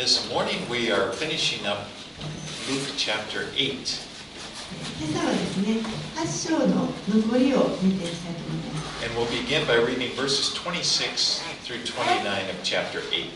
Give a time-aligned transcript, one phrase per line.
[0.00, 1.84] This morning we are finishing up
[2.70, 3.84] Luke chapter 8.
[4.96, 5.84] 今朝はですね、
[6.16, 9.04] 8章の残りを見ていきたいと思います。
[9.04, 13.28] And we'll begin by reading verses 26 through 29 of chapter 8.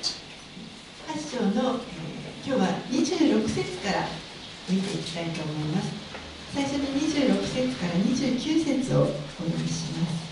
[1.06, 4.08] 8章の、えー今日は26節から
[4.71, 5.92] 見ていきたいと思います。
[6.54, 10.24] 最初に26節から29節をお読みします。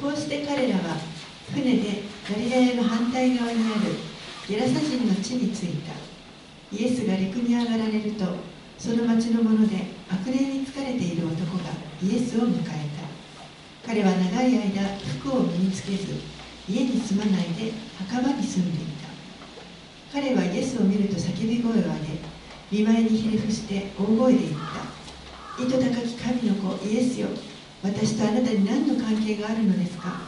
[0.00, 0.98] こうして彼らは
[1.52, 3.92] 船でガリラヤの反対側にある
[4.48, 5.92] ゲラサ人の地に着いた。
[6.72, 8.24] イエスが陸に上がられると、
[8.78, 9.76] その町の者で
[10.08, 11.64] 悪霊に疲れている男が
[12.02, 12.64] イエスを迎え
[13.84, 13.86] た。
[13.86, 14.82] 彼は長い間
[15.20, 16.14] 服を身につけず、
[16.66, 20.18] 家に住まないで墓場に住んでいた。
[20.18, 21.92] 彼はイエスを見ると叫び声を上げ、
[22.72, 24.52] 見舞いにひれ伏して大声で言っ
[25.58, 25.62] た。
[25.62, 27.28] 糸高き神の子イエスよ、
[27.82, 30.22] 私とあなたに何の関係があるのですか？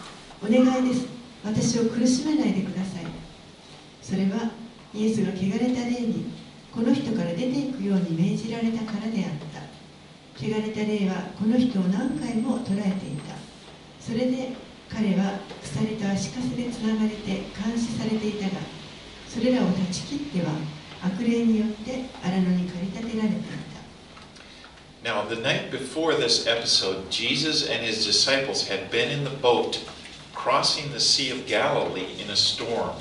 [0.44, 1.15] お願いです。
[1.46, 3.06] 私を苦しめないでください。
[4.02, 4.50] それは
[4.92, 6.32] イエスが汚れた霊に
[6.74, 9.62] この人から出ていくように命じられたからであった。
[10.36, 13.36] 汚れた霊はこの人を何回も捕らえていた。
[14.00, 14.56] それで
[14.90, 18.60] 彼は鎖と足かせでつながれて監視されていたが、
[19.28, 20.52] それらを断ち切っては
[21.02, 23.76] 悪霊によって荒野に駆り立てられていた。
[25.04, 29.78] Now, the night before this episode, Jesus and his disciples had been in the boat
[30.46, 32.94] crossing the Sea of Galilee in a storm.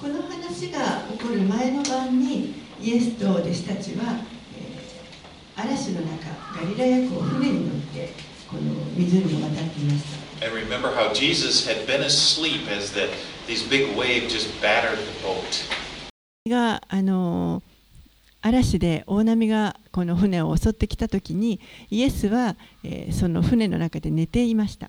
[0.00, 4.24] この話が起こる前の晩にイエスと弟子たちは、
[4.56, 8.14] えー嵐の中ガリラヤ湖を船に乗って
[8.48, 8.62] この
[8.96, 10.04] 湖を渡っていまし
[10.40, 13.10] た And remember how Jesus had been asleep as the,
[13.46, 15.68] these big waves just battered the boat.
[16.48, 17.62] があの
[18.40, 24.88] 嵐で大波がこの船を襲ってきた時にイエスは、えーその船の中で寝ていました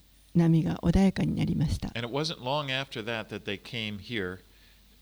[0.35, 4.39] 波が穏やかになりました And it wasn't long after that that they came here.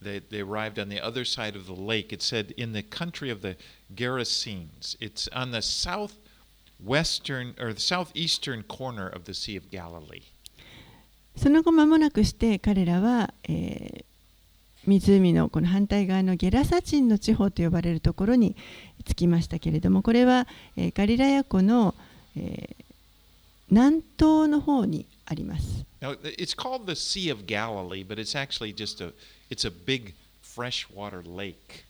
[0.01, 2.13] They, they arrived on the other side of the lake.
[2.13, 3.57] It said in the country of the
[3.93, 4.95] Gerasenes.
[5.01, 10.23] It's on the southwestern or the southeastern corner of the Sea of Galilee.
[11.35, 14.05] その後間もなくして彼らは、えー
[14.87, 18.55] 湖のこの反対側のゲラサチンの地方と呼ばれるところに
[19.05, 20.47] 着きましたけれどもこれは、
[20.77, 21.93] えーガリラヤ湖の、
[22.37, 22.85] えー
[23.71, 25.85] 南東の方にあります。
[26.01, 29.13] Now it's called the Sea of Galilee, but it's actually just a
[29.49, 31.85] it's a big freshwater lake.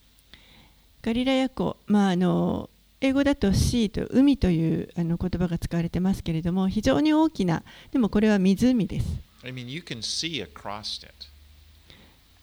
[1.01, 2.69] ガリラヤ湖、まあ、あの
[2.99, 9.07] 英語だとシーと海というあの言葉が使われてますけれども非常に大きなでもこれは湖です
[9.41, 11.13] I mean, you can see across it.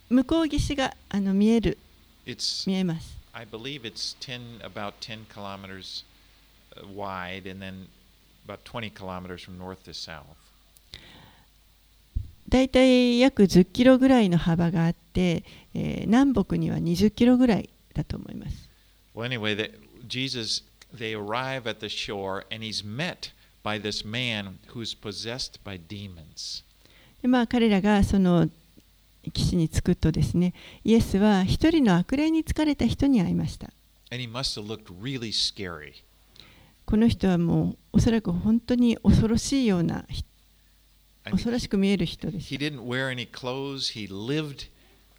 [0.09, 1.77] 向こう岸があの見える
[2.25, 6.05] It's 見えます I believe it's 10 about 10 kilometers
[6.75, 7.89] uh, wide and then
[8.47, 10.25] about 20 kilometers from north to south.
[12.49, 18.69] だいたい約10キロぐらいの幅があって、えー南北には20キロぐらいだと思います
[19.15, 19.73] Well, anyway, they,
[20.07, 20.63] Jesus,
[20.95, 23.33] they arrive at the shore and he's met
[23.65, 26.65] by this man who's possessed by demons.
[27.23, 28.49] でまあ彼らがその
[29.33, 33.71] 岸に着くとですねイエスは一人の悪霊に疲れた人に会いました
[34.13, 36.05] And he must have looked really scary.
[36.85, 40.36] この人はもうおそらく本当に恐ろしいようなひ I
[41.33, 43.93] 恐ろしく見える人で he した didn't wear any clothes.
[43.95, 44.69] He lived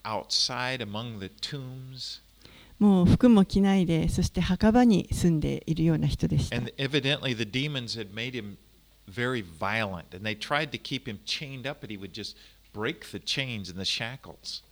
[0.03, 2.21] outside among the tombs.
[2.79, 8.57] もう服も着ないでそして墓場に住んでいるような人でした And evidently, the demons had made him
[9.09, 12.35] very violent, and they tried to keep him chained up, but he would just
[12.73, 14.63] break the chains and the shackles.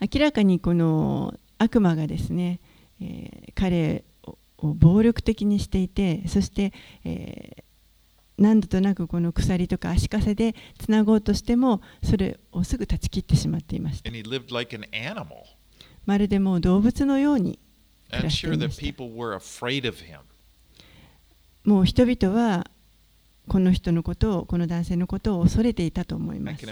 [0.00, 2.60] 明らかにこの悪魔がですね、
[3.00, 6.72] えー彼をを暴力的にしていてそして、
[7.04, 7.64] えー
[8.38, 14.02] 何度となくこの鎖とか足かせでつなごうとしてもそれをすぐ断ち切ってしまっています。
[16.06, 17.58] まるでもう動物のように
[18.10, 18.82] 暮らていまし。
[21.64, 22.66] もう人々は
[23.48, 26.66] この人のことを、この男性のことを恐れていたと思います。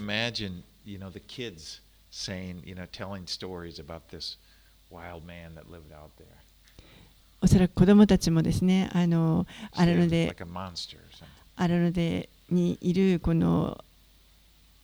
[7.41, 10.35] おそらく子供たちもですね、あの、あるので。
[11.67, 11.75] Something.
[11.75, 13.83] 荒野でにいるこの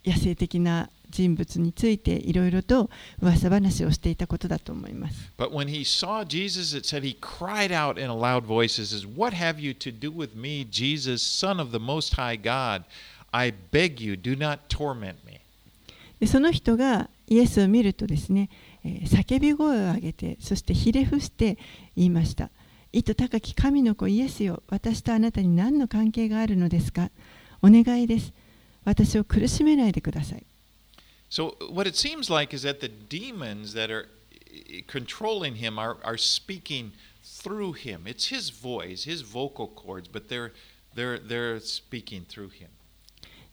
[0.05, 2.91] 野生的な人物についていろいろと
[3.21, 5.33] 噂話をしていたことだと思います。
[5.39, 9.35] But when he saw Jesus, it said he cried out in a loud voice, says, What
[9.35, 12.85] have you to do with me, Jesus, Son of the Most High God?
[13.31, 15.41] I beg you, do not torment me.
[16.21, 18.51] でその人がイエスを見るとですね、
[18.85, 21.59] えー叫び声を上げてそしてひれ伏して
[21.97, 22.51] 言いました
[22.93, 27.11] 「意図高き神の子イエスよ私とあなたに何の関係があるのですか
[27.63, 28.33] お願いです
[28.85, 30.45] 私を苦しめないでください」
[31.31, 34.09] So, what it seems like is that the demons that are
[34.41, 36.93] eh, controlling him are, are speaking
[37.23, 38.07] through him.
[38.07, 40.53] It's his voice, his vocal cords, but they're,
[40.95, 42.69] they're, they're speaking through him.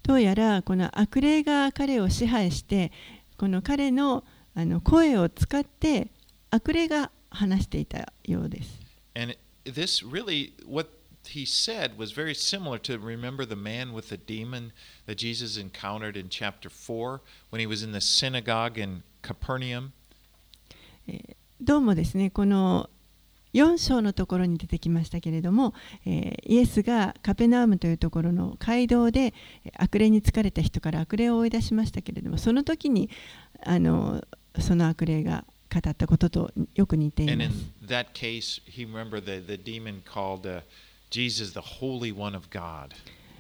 [0.04, 2.92] どうやらこの悪霊が彼を支配して
[3.38, 4.24] この彼の
[4.54, 6.08] あの声を使って
[6.52, 8.85] 悪霊が話していたようです。
[9.16, 10.90] And this really, what
[11.28, 14.74] he said was very similar to remember the man with the demon
[15.06, 19.94] that Jesus encountered in chapter 4 when he was in the synagogue in Capernaum.
[21.62, 22.90] どうもですねこの
[23.54, 25.74] 4章のところに出てきましたけれども、
[26.06, 29.34] えーイエスがカペナウムというところの街道で
[29.64, 33.10] え悪霊に疲れた人から悪霊を追い出しましたけれどもその時に
[33.64, 34.24] あの
[34.60, 35.46] その悪霊が
[35.82, 37.50] 語ったこととよく似ています。
[38.14, 39.58] Case, the, the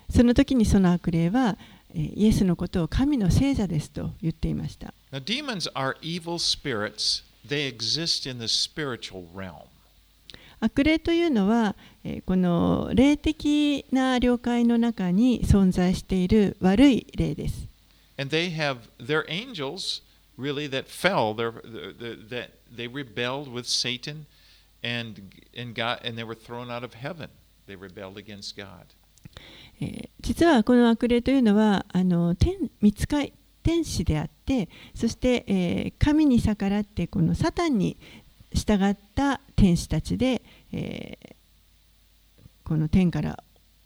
[0.09, 1.57] その時にその悪霊は、
[1.93, 4.93] イエスのことを神の聖者ですと言っていました。
[10.59, 11.75] 悪霊というのは、
[12.25, 17.67] この霊的な領界の中に存在している悪い霊です。
[20.37, 24.25] Really that fell, their, the, the, that they rebelled with Satan
[24.83, 27.29] and, and, got, and they were thrown out of heaven.
[27.67, 28.85] They rebelled against God.
[29.81, 37.97] えー実はこの悪霊というのはあの天見つかい天使であってそして、えー神に逆らってこのサタンに
[38.53, 40.41] 従った天使たちで、
[40.71, 41.35] えー
[42.63, 43.43] この天から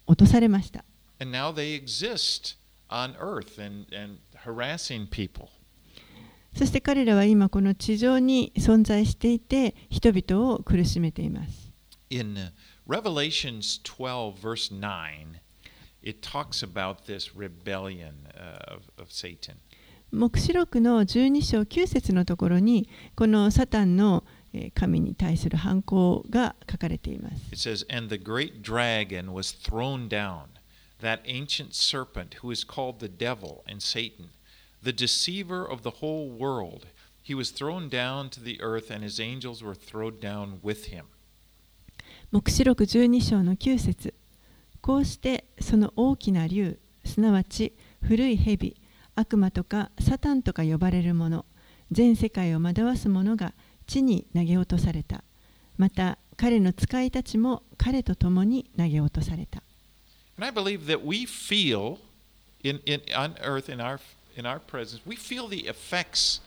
[0.07, 0.85] 落とされました。
[1.19, 2.55] And now they exist
[2.89, 5.49] on earth and, and harassing people.
[6.55, 11.71] そして彼らは今この地上に存在していて人々を苦しめています。
[12.09, 12.51] In uh,
[12.87, 15.39] Revelations 12, verse 9,
[16.01, 19.57] it talks about this rebellion uh, of, of Satan.
[20.11, 24.23] 黙示録の12章9節のところにこのサタンの
[24.53, 27.35] えー神に対する反抗が書かれています。
[27.51, 30.45] It says, And the great dragon was thrown down,
[31.01, 34.29] that ancient serpent who is called the devil and Satan,
[34.83, 36.87] the deceiver of the whole world.
[37.21, 41.05] He was thrown down to the earth, and his angels were thrown down with him.
[42.31, 44.13] 黙示録12章の9節
[44.81, 48.75] こうしてその大きな竜すなわち古い蛇
[49.15, 51.45] 悪魔とかサタンとか呼ばれるもの
[51.91, 53.53] 全世界を惑わす者が
[53.87, 55.23] 地に投げ落とされた
[55.77, 59.63] また彼の使いたちも彼と共に投げ落とされた
[60.37, 61.97] And I believe that we feel
[62.63, 63.99] in, in on earth in our
[64.39, 66.39] in our presence, we feel the effects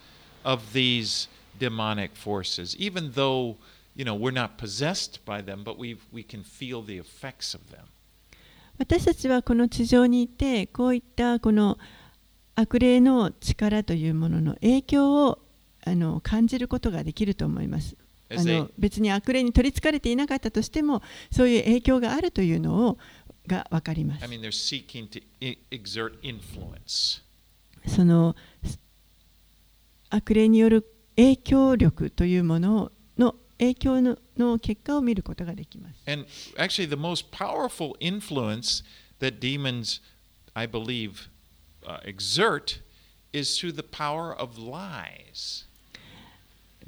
[0.45, 1.29] of these
[1.59, 3.57] demonic forces, even though
[3.95, 7.71] you know we're not possessed by them, but we we can feel the effects of
[7.71, 7.87] them.
[8.79, 11.79] 私たちはこの地上にいてこういったこの
[12.55, 15.39] 悪霊の力というものの影響を
[15.85, 17.97] あの感じることができると思います。
[18.31, 22.99] あの別に悪霊に取りつかれていなかったとしてもそういう影響があるというのを
[23.47, 24.25] が分かります。
[24.29, 24.41] mean,
[25.41, 25.59] I-
[26.23, 27.23] influence.
[27.87, 28.37] その
[30.11, 30.87] 悪霊による
[31.17, 36.11] 影響力というものの影響のの結果を見ることができます。
[36.11, 38.85] And actually, the most powerful influence
[39.21, 40.01] that demons,
[40.55, 41.29] I believe,
[41.87, 42.83] uh, exert
[43.33, 45.67] is through the power of lies.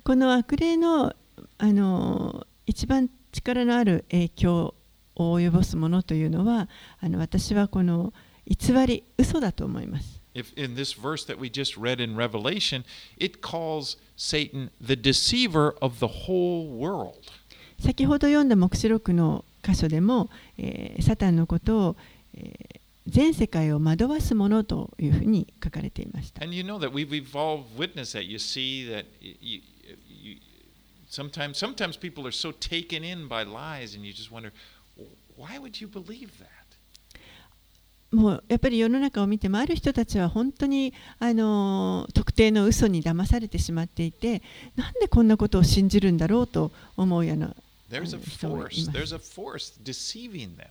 [0.02, 1.14] この悪霊の
[1.58, 4.74] あの一番力のある影響
[5.16, 6.68] を及ぼすものというのは
[7.00, 8.12] あの私はこの
[8.46, 10.23] 偽り嘘だと思います。
[10.33, 12.85] If in this verse that we just read in Revelation,
[13.17, 17.17] it calls Satan the deceiver of the whole world.
[17.79, 21.95] 先ほど読んだ黙示録の箇所でも、えーサタンのことを、
[22.35, 26.43] えー全世界を惑わすものというふうに書かれていました。
[26.43, 28.21] And you know that we've evolved witness that.
[28.21, 29.61] You see that y- you,
[30.07, 30.37] you,
[31.09, 34.51] sometimes sometimes people are so taken in by lies, and you just wonder,
[35.37, 36.62] why would you believe that?
[38.14, 44.42] もうやっぱり世の中を見てもある人たちは本当にあの特定の嘘に騙されてしまっていて
[44.76, 47.54] なんでこんなことを信じるんだろうと思うような
[47.90, 50.68] Uh, There's a force deceiving them.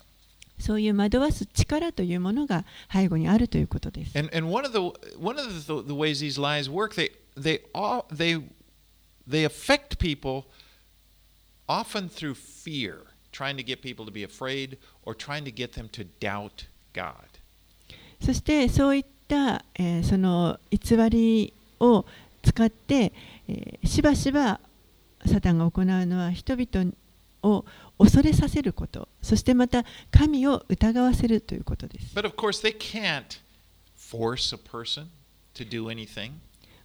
[0.59, 4.17] そういう惑わす力というものが背後にあるということです。
[4.17, 4.79] And and one of the
[5.19, 8.41] one of the, the ways these lies work, they they all they
[9.27, 10.45] they affect people
[11.67, 15.89] often through fear, trying to get people to be afraid or trying to get them
[15.89, 17.32] to doubt God.
[18.24, 22.06] そしてそういった、えー、その偽りを
[22.42, 23.12] 使って、
[23.48, 24.60] え、しばしば
[25.25, 26.92] サタンが行うのは人々
[27.42, 27.65] を
[27.98, 32.15] 恐れさせること、そしてまた神を疑わせるということです。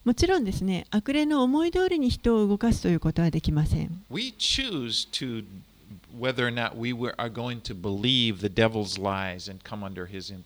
[0.05, 4.05] もちろんですね、悪霊の思い通りに人を動かすということはできません。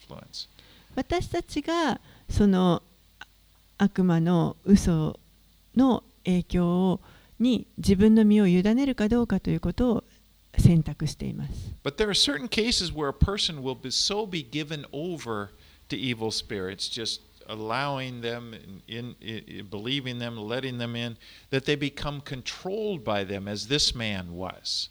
[0.05, 0.52] 私たちは、
[0.95, 2.83] 私たちがその
[3.79, 5.19] 悪魔の嘘
[5.77, 7.01] の影響
[7.41, 10.05] に自分の身を委ねるかどうかということを
[10.59, 15.49] 選択しています But there are certain cases where a person will be so be given over
[15.89, 18.55] to evil spirits, just allowing them
[18.87, 21.17] in, in, in believing them, letting them in,
[21.51, 24.91] that they become controlled by them, as this man was.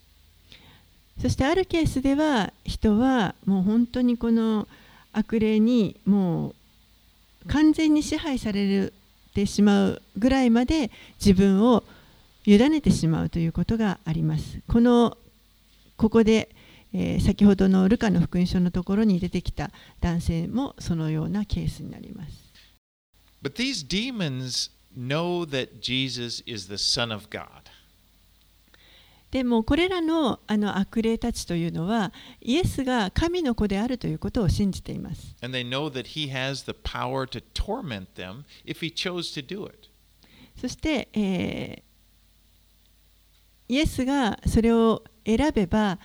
[1.21, 4.67] そしてあるケースでは人はもう本当にこの
[5.13, 6.55] 悪霊にもう
[7.47, 8.91] 完全に支配され
[9.33, 11.83] てしまうぐらいまで自分を
[12.45, 14.61] 委ねてしまうということがあります。
[14.67, 15.17] この
[15.97, 16.49] ここで、
[16.93, 22.51] えー先ほどのルカの福音書のところに出てきた男性もそのようなケースになります。
[23.43, 27.60] But these demons know that Jesus is the Son of God.
[29.31, 32.11] でもこれらの,あの悪霊たちというのは
[32.41, 35.35] イエスが神の子であるということを信じています。
[40.57, 41.83] そして、え、
[43.69, 45.97] イエスがそれを選べば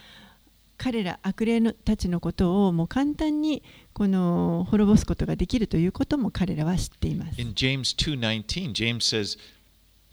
[0.77, 7.41] 彼ら悪霊のたちのことをもう簡単にこの滅ぼすことができるということも彼らは知っています。
[7.41, 9.37] In James 2:19, James says,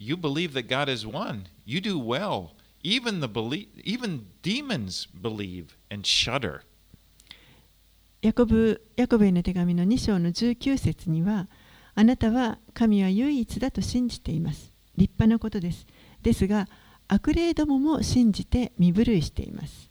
[0.00, 2.53] You believe that God is one, you do well.
[2.84, 6.60] even the belie- even demons believe and shudder.
[8.22, 11.46] ヤコブヤコブへの手紙の2章の19節には
[11.94, 14.72] あなたは神は唯一だと信じています。
[14.96, 15.86] 立派なことです。
[16.22, 16.68] ですが
[17.08, 19.90] 悪霊どもも信じて身震いしています。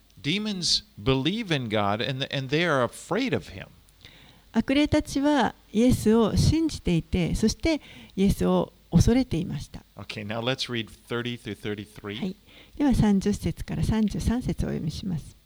[4.52, 7.80] 悪霊たちはイエスを信じていてそして
[8.16, 9.84] イエスを恐れていました。
[9.96, 12.18] Okay, now let's read 30 through 33.
[12.18, 12.36] はい
[12.76, 15.36] では30節から33節をお読みします。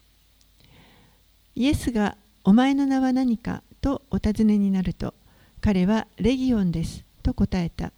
[1.55, 5.13] イエスが「お前の名は何か?」とお尋ねになると
[5.61, 7.91] 彼は「レギオンです」と答えた。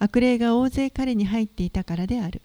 [0.00, 2.40] 悪霊が大勢彼に入っていたからである。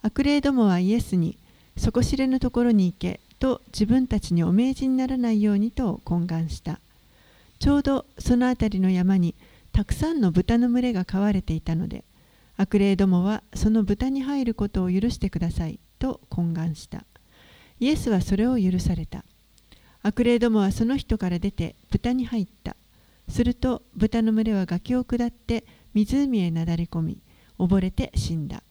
[0.00, 1.36] 悪霊どもはイエスに
[1.76, 6.80] 「底知れぬところに行け」と自分たちにお命じにならないようにと懇願した。
[7.58, 9.34] ちょうどその辺りの山に
[9.72, 12.04] たくさんの豚の群れが飼われていたので
[12.60, 17.04] 悪霊どもはその豚に入ることを許してくださいと懇願した。
[17.78, 19.24] イエスはそれを許された。
[20.02, 22.74] 悪霊どもはその人から出て豚に入った。
[23.28, 27.18] すると豚の群れは崖を下って湖へなだれ込み、
[27.60, 28.62] 溺れて死んだ。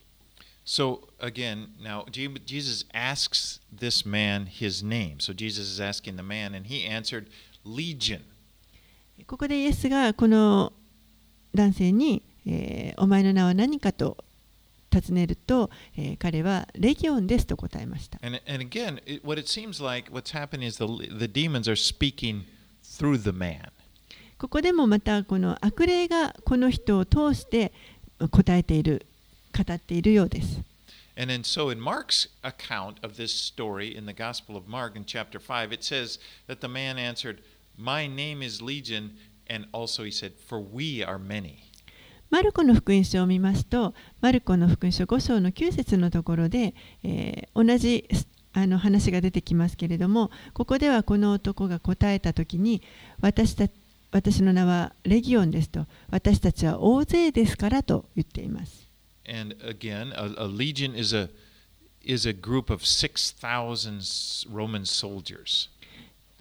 [0.65, 5.15] So again, now Je- Jesus asks this man his name.
[5.19, 7.27] So Jesus is asking the man, and he answered,
[7.65, 8.19] Legion.
[9.25, 10.73] ここでイエスがこの
[11.55, 14.17] 男性に、えーお前の名は何かと
[14.89, 18.19] 尋ねると、えー彼はレギオンですと答えました。
[18.23, 20.87] And, and again, what it seems like what's happening is the,
[21.17, 22.43] the demons are speaking
[22.83, 23.69] through the man.
[24.37, 27.73] ここでもまたこの悪霊がこの人を通して
[28.31, 29.05] 答えている
[29.55, 30.61] 語っているようです。
[31.19, 35.39] And then, so in Mark's account of this story in the Gospel of Mark in chapter
[35.39, 37.39] 5, it says that the man answered,
[37.75, 39.17] My name is Legion.
[39.49, 41.66] And also he said, For we are many.
[42.29, 48.07] マルコの福音書を見ますと、マルコの福音書5章の9節のところで、えー同じ
[48.53, 52.81] あの話が出てきますけれども、ここではこの男が答えたときに
[53.21, 53.67] 私た、
[54.11, 58.87] 私の名はレギオンですと、私たちは大勢ですからと言っています。
[59.27, 61.29] And again, a, a legion is a
[62.03, 65.69] is a group of 6,000 Roman soldiers.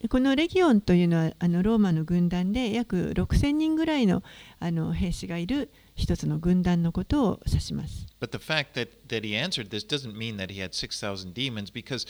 [0.09, 4.23] このレギオンというのはあのローマの軍団で約6000人ぐらいの
[4.59, 8.07] あの兵士がいる一つの軍団のことを指します。
[8.21, 12.07] But the fact that, that he answered this doesn't mean that he had 6,000 demons because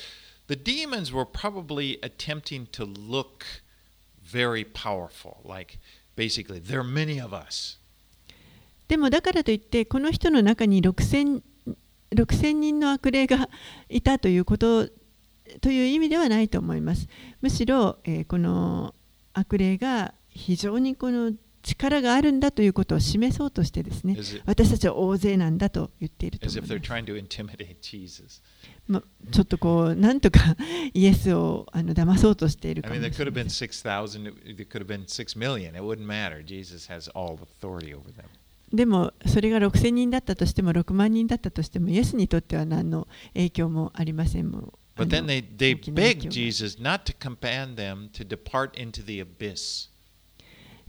[0.48, 3.44] the demons were probably attempting to look
[4.22, 5.38] very powerful.
[5.44, 5.78] Like,
[6.16, 7.78] basically, there are many of us.
[8.88, 11.42] でもだからといってこの人の中に6000
[12.14, 13.48] 6000人の悪霊が
[13.88, 14.88] いたということ
[15.60, 17.08] という意味ではないと思います。
[17.40, 18.94] むしろ、えー、この
[19.32, 21.32] 悪霊が非常にこの
[21.66, 28.42] 力があるんだということを示そうとしてですね、私たちは大勢なんだと言っていると思います。
[28.86, 30.56] ま、ちょっとこう、なんとか
[30.94, 33.10] イエスをあの騙そうとしているかもしれない。
[38.72, 44.72] でも、それが6000人だったとしても、6万人だったとしても、イエスにとっては何の影響もありませんもん。
[44.96, 49.90] But then they, they begged Jesus not to command them to depart into the abyss.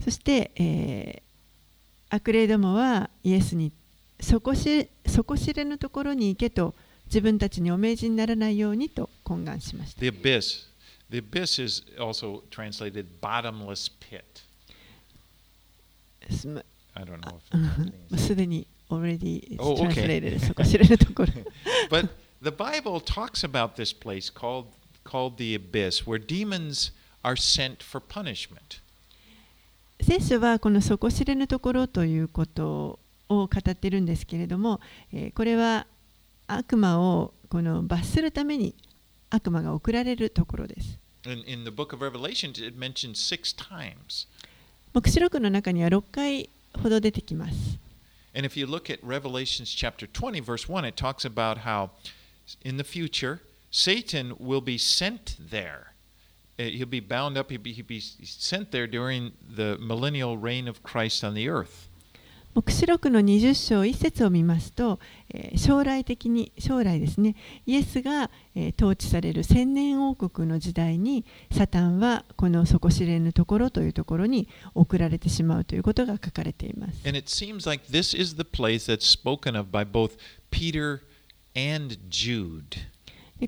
[0.02, 3.72] そして、えー、悪霊どもはイエスに
[4.20, 6.74] 底し底知れぬところに行けと
[7.06, 10.00] 自分たちにお命じにならないようにと懇願しました。
[10.00, 10.68] The abyss.
[11.10, 14.44] The abyss is also translated bottomless pit.
[16.94, 17.38] I don't know
[18.10, 21.32] if すでに already oh, translated、底知れぬところ。
[21.90, 22.08] But
[22.42, 24.66] the Bible talks about this place called,
[25.04, 28.80] called the abyss, where demons are sent for punishment.
[30.00, 34.80] 聖書はこの底知れぬところということを語っているんですけれども、
[35.12, 35.86] えこれは
[36.46, 38.74] 悪魔をこの罰するために
[39.30, 40.98] 悪魔が送られるところです。
[44.94, 46.48] 黙示録の中には6回
[46.80, 47.78] ほど出てきます。
[48.34, 51.90] And if you look at Revelations chapter 20, verse 1, it talks about how
[52.62, 53.40] in the future,
[53.70, 55.87] Satan will be sent there.
[56.58, 60.82] He'll be bound up, he'll be, he'll be sent there during the millennial reign of
[60.82, 61.88] Christ on the earth.
[62.54, 64.98] 黙示録の20章1節を見ますと、
[65.32, 67.36] えー、将来的に将来ですね
[67.66, 77.06] イエスが、えー、統治される千年王国の時代にサタンはこの底知れぬところというところに送られてしまうということが書かれています。
[77.06, 80.18] And it seems like this is the place that's spoken of by both
[80.50, 81.02] Peter
[81.54, 82.62] and Jude.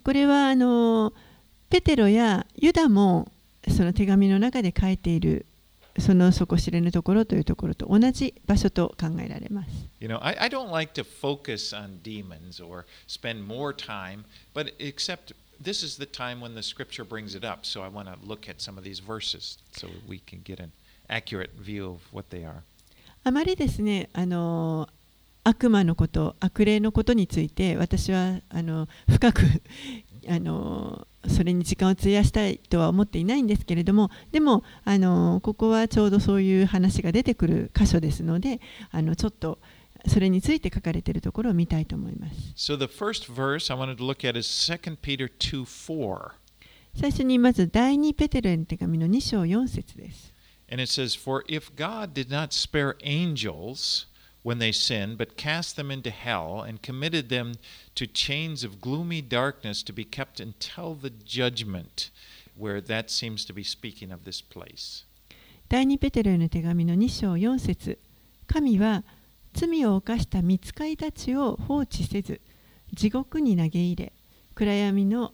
[0.05, 1.13] これはあの
[1.71, 3.31] ペテロやユダも
[3.69, 5.47] その手紙の中で書いている
[5.99, 9.71] その底知れぬところというところと同じ場所と考えられます。
[10.01, 15.35] You know, I, I don't like to focus on demons or spend more time, but except
[15.63, 18.49] this is the time when the scripture brings it up, so I want to look
[18.49, 20.73] at some of these verses so we can get an
[21.09, 22.63] accurate view of what they are.
[23.23, 24.89] あまりですね、あの
[25.45, 29.43] 悪魔のこと、悪霊のことについて私はあの深く
[30.29, 39.59] あのそれに時間を費やしたいとは思っていないんですけれどもでもあのここはちょうどそういう話が出てくる箇所ですのであのちょっと
[40.07, 42.35] それについて書かれているところを見たいと思います。
[42.57, 46.31] So the first verse I wanted to look at is 2 Peter 2:4.
[46.95, 50.35] 最初にまず第2ペテロへの手紙の2章4節です。
[50.73, 54.07] And it says, For if God did not spare angels,
[54.43, 57.55] when they sinned, but cast them into hell and committed them
[57.95, 62.11] to chains of gloomy darkness to be kept until the judgment,
[62.57, 65.05] where that seems to be speaking of this place.
[65.69, 67.99] 第2ペテロへの手紙の2章4節
[68.49, 69.05] 神は
[69.53, 72.41] 罪を犯した見つかいたちを放置せず
[72.93, 74.13] 地獄に投げ入れ
[74.57, 75.33] 暗闇の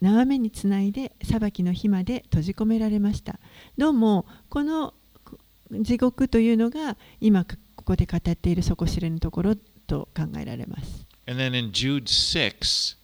[0.00, 3.40] 縄目につないで裁きの日まで閉じ込められました
[3.76, 4.94] どうもこの
[5.72, 7.44] 地獄というのが今
[7.88, 9.54] ここで語っている底知れぬところ
[9.86, 11.06] と考えられます。
[11.26, 12.98] And then in Jude 6,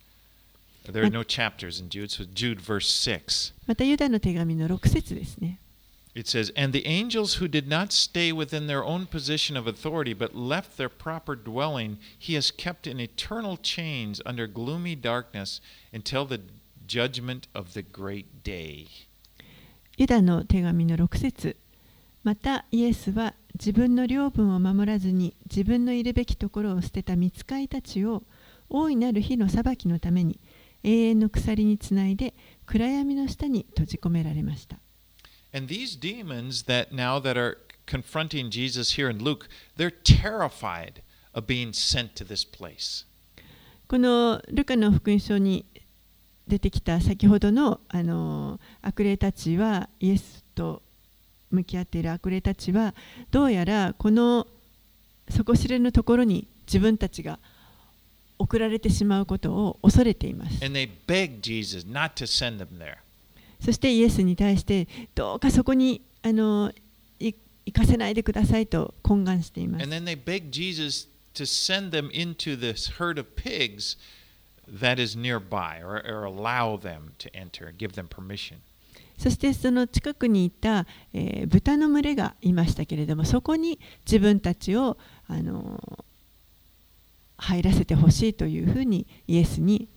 [0.92, 3.54] there are no chapters in Jude, so Jude verse 6.
[3.66, 5.58] またユダの手紙の6節ですね。
[6.14, 10.36] It says, And the angels who did not stay within their own position of authority, but
[10.36, 15.62] left their proper dwelling, he has kept in eternal chains under gloomy darkness
[15.94, 16.42] until the
[16.86, 18.88] judgment of the great day.
[19.96, 21.56] ユダの手紙の6節
[22.22, 28.24] またイエスは自分の領分を守らずに自分のいるべきところを捨てた見つかいたちを
[28.68, 30.40] 大いなる日の裁きのために
[30.82, 32.34] 永遠の鎖につないで
[32.66, 34.78] 暗闇の下に閉じ込められました。
[35.52, 41.72] And these demons that now that are confronting Jesus here in Luke, they're terrified of being
[41.72, 43.06] sent to this place.
[43.86, 45.64] このルカの福音書に
[46.48, 50.82] 出てきた先ほどのあの悪霊たちはイエスと
[51.54, 52.94] 向き合っている悪霊たちは
[53.30, 54.46] どうやらこの
[55.30, 57.38] 底知れぬところに自分たちが
[58.38, 60.62] 送られてしまうことを恐れています。
[63.60, 66.70] そしてイエスに対してどうかそこにあの
[67.18, 67.36] 行
[67.72, 69.82] かせないでくださいと懇願しています。
[79.18, 84.96] そしてその近くにいた、えー、豚の群れがいましたけれどもそこに自分たちを
[85.28, 86.04] あの
[87.36, 89.88] 入らせてほしいというふうにイエスに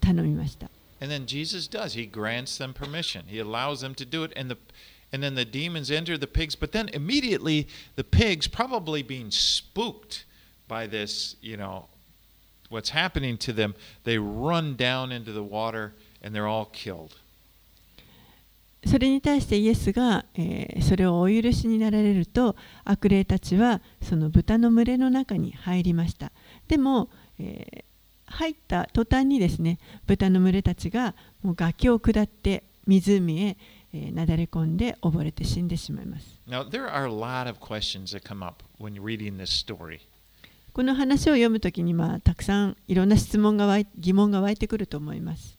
[0.00, 0.70] 頼みました。
[1.00, 1.94] And then Jesus does.
[1.94, 3.24] He grants them permission.
[3.28, 4.32] He allows them to do it.
[4.36, 4.58] And the
[5.12, 6.56] and then the demons enter the pigs.
[6.56, 10.24] But then immediately the pigs, probably being spooked
[10.66, 11.86] by this, you know,
[12.68, 13.74] what's happening to them,
[14.04, 17.16] they run down into the water and they're all killed.
[18.86, 26.32] それに対してイエスが、えーそれをお許しになられると悪霊たちはその豚の群れの中に入りました
[26.68, 27.84] でも、えー
[28.30, 33.56] 入った途端にですね豚の群れたちがもう崖を下って湖へ、
[33.94, 40.00] えーなだれ込んで溺れて死んでしまいます Now, there are a lot of questions that come up when reading this story.
[40.74, 45.58] この話を読むときに、まあ、たくさんいろんな質問が湧い疑問が湧いてくると思います。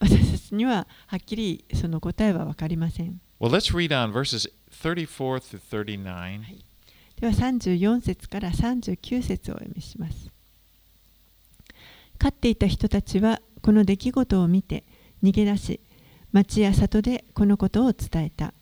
[0.00, 5.06] 私たちにははっきりその答えは分かりません Well, let's read on verses 34
[5.40, 6.40] through 39.
[7.20, 10.30] では34節から39節をお読みします。
[12.18, 14.84] 飼っていた人たちはこの出来事を見て
[15.22, 15.80] 逃げ出し、
[16.32, 18.52] 町や里でこのことを伝えた。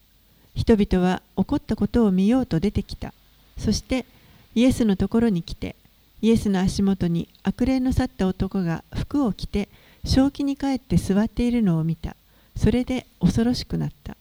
[0.55, 3.13] 人々は起こったことを見ようと出てきた。
[3.57, 4.07] そして
[4.55, 5.77] イエスのところに来て、
[6.21, 9.69] イエスの足元に悪霊の去った男が服を着て
[10.09, 12.17] 正気に帰って座っているのを見た。
[12.57, 14.17] それで恐ろしくなった。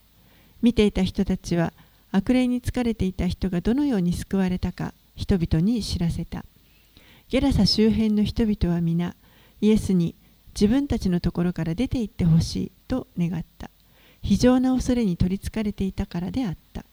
[0.61, 1.71] 見ていた人たちは
[2.11, 6.43] 悪霊に疲れていた人がどのように救われたか人々に知らせた。
[7.29, 9.15] ゲラサ周辺の人々は皆
[9.61, 10.13] イエスに
[10.53, 13.69] 自分たちのところから出て行ってほしいと願った。
[14.21, 16.83] 非常な恐れに取りつかれていたからであった。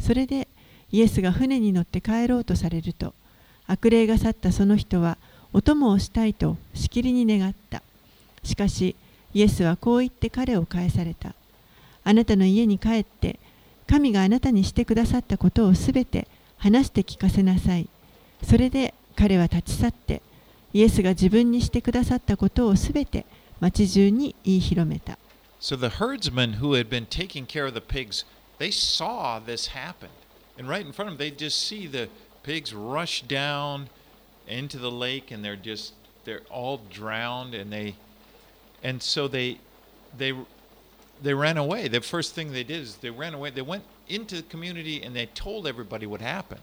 [0.00, 0.48] それで
[0.90, 3.12] イエスが船に乗って帰ろうとされると
[3.66, 5.18] 悪霊が去ったその人は
[5.52, 7.82] お供をしたいとしきりに願った。
[8.42, 8.96] しかし
[9.34, 11.34] イエスはこう言って彼を返された。
[12.04, 13.38] あなたの家に帰って
[13.86, 17.88] 神があなたにしてくださったことをすべて話して聞かせなさい。
[18.42, 20.22] それで彼は立ち去って
[20.72, 23.26] イエスが自分にしてくださったことをすべて
[23.60, 25.18] 町中に言い広めた。
[25.60, 28.24] So the herdsmen who had been taking care of the pigs,
[28.58, 30.08] they saw this happen.
[30.58, 32.08] And right in front of them, they just see the
[32.42, 33.88] pigs rush down
[34.46, 37.94] into the lake and they're just they're all drowned and they
[38.82, 39.58] and so they
[40.16, 40.34] they
[41.22, 41.88] they ran away.
[41.88, 43.50] The first thing they did is they ran away.
[43.50, 46.60] They went into the community and they told everybody what happened.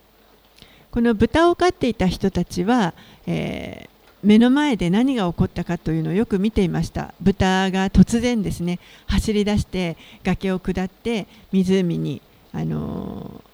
[0.90, 2.94] この豚を飼っていた人たちは、
[3.26, 12.20] えー目の前で何が起こったかというのをよく見ていました豚が突然ですね走り出して崖を下って湖に、
[12.52, 13.45] あのー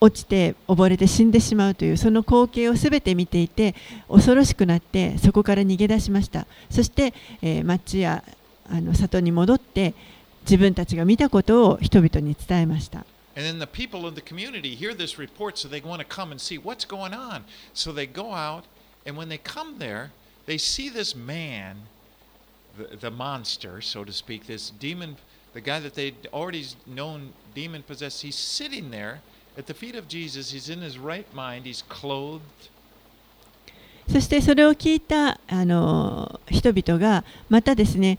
[0.00, 3.74] 落ちて溺れて死んでしまうというその光景をすべて見ていて
[4.08, 8.22] 恐ろしくなってそこから逃げ出しましたそして、えー町や
[8.70, 9.94] あの里に戻って
[10.42, 16.32] 自分たちが見たことを人々に伝えました And then the people of the community hear this report, so they want to come
[16.32, 17.44] and see what's going on.
[17.72, 18.64] So they go out,
[19.06, 20.10] and when they come there,
[20.46, 21.76] they see this man,
[22.76, 25.18] the, the monster, so to speak, this demon,
[25.54, 29.20] the guy that they'd already known demon possessed, he's sitting there
[29.58, 30.52] at the feet of Jesus.
[30.52, 32.70] He's in his right mind, he's clothed.
[34.08, 38.18] そしてそれを聞いたあの人々がまたですね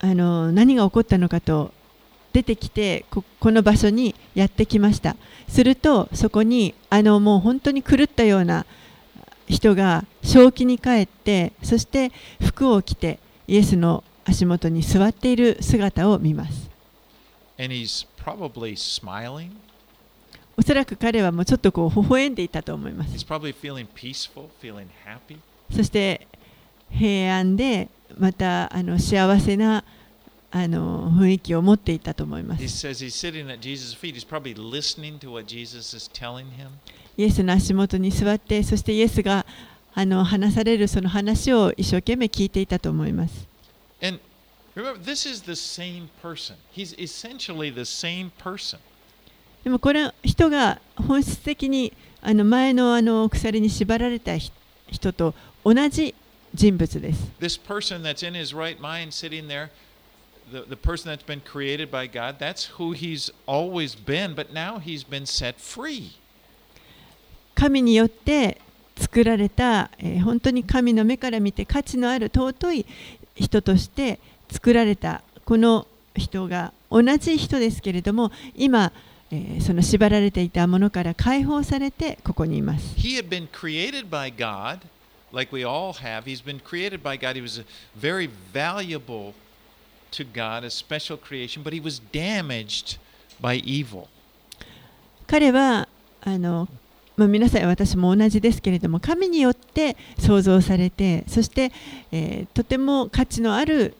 [0.00, 1.72] あの何が起こったのかと
[2.32, 5.14] 出てきてここの場所にやってきました
[5.46, 8.66] するとそこにあのもう本当に狂ったような
[9.46, 12.10] 人が正気に帰ってそして
[12.44, 16.68] 服を着てイエスの足元に座っている姿を見ます
[17.60, 19.67] And he's probably smiling.
[20.58, 23.12] おそらく彼はもうちょっとこう微笑んでいたと思います.
[25.70, 26.26] そして
[26.90, 29.84] 平安でまたあの幸せな
[30.50, 32.62] あの雰囲気を持っていたと思います。
[32.62, 32.64] イ
[37.22, 39.46] エスの足元に座って、そしてイエスが
[39.94, 43.46] あの話されるその話を一生懸命聞いていたと思います。
[44.02, 44.18] And
[44.74, 46.56] remember, this is the same person.
[46.74, 48.78] He's essentially the same person.
[49.64, 54.58] でもこれ人が本質的にあの前のあの鎖に縛られた人
[54.90, 56.14] 人と同じ
[56.54, 57.30] 人物です。
[57.40, 59.68] This person that's in his right mind sitting there,
[60.50, 64.78] the, the person that's been created by God, that's who he's always been, but now
[64.78, 66.18] he's been set free.
[67.54, 68.60] 神によって
[68.96, 72.86] 作られた、えー本当に神の目から見て価値のある尊い
[73.34, 74.18] 人として
[74.50, 78.92] 作られたこの人が同じ人ですけれども今、
[79.30, 82.94] えーその縛られていたものから解放されてここにいます。
[82.96, 84.80] He had been created by God,
[85.32, 86.22] like we all have.
[86.24, 87.34] He's been created by God.
[87.34, 87.62] He was
[87.98, 89.34] very valuable
[90.12, 92.98] to God, a special creation, but he was damaged
[93.40, 94.08] by evil.
[95.26, 95.86] 彼は
[96.22, 96.66] あの、
[97.16, 101.70] まあ、皆さん私も同じですけれども神によって創造されてそして、
[102.12, 103.94] えーとても価値のある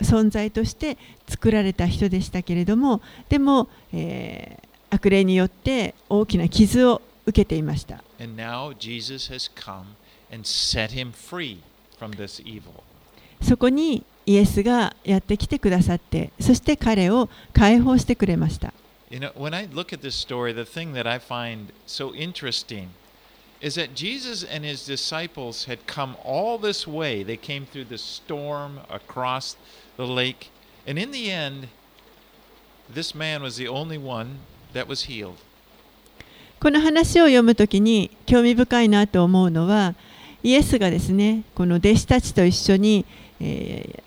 [0.00, 4.63] 存在として作られた人でしたけれどもでも、えー
[4.94, 8.02] 悪霊によって大きな傷を受けていました.
[13.42, 18.72] そこにイエスがやってきてくださってそして彼を解放してくれました
[19.10, 22.88] You know, when I look at this story, the thing that I find so interesting
[23.60, 27.22] is that Jesus and his disciples had come all this way.
[27.22, 29.56] They came through the storm across
[29.96, 30.50] the lake,
[30.86, 31.68] and in the end,
[32.92, 34.40] this man was the only one
[36.60, 39.94] この話を読むときに興味深いなと思うのは
[40.42, 43.06] イエスがですねこの弟子たちと一緒に、
[43.40, 44.02] え、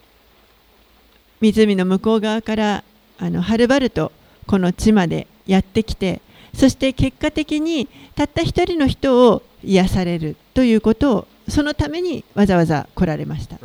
[1.39, 2.83] 湖の向こう側から
[3.17, 4.11] あのはるばると
[4.45, 6.21] この地までやってきて
[6.53, 13.57] そして結果的にたった一人の人を癒されるということをそのためにわざわざ来られました。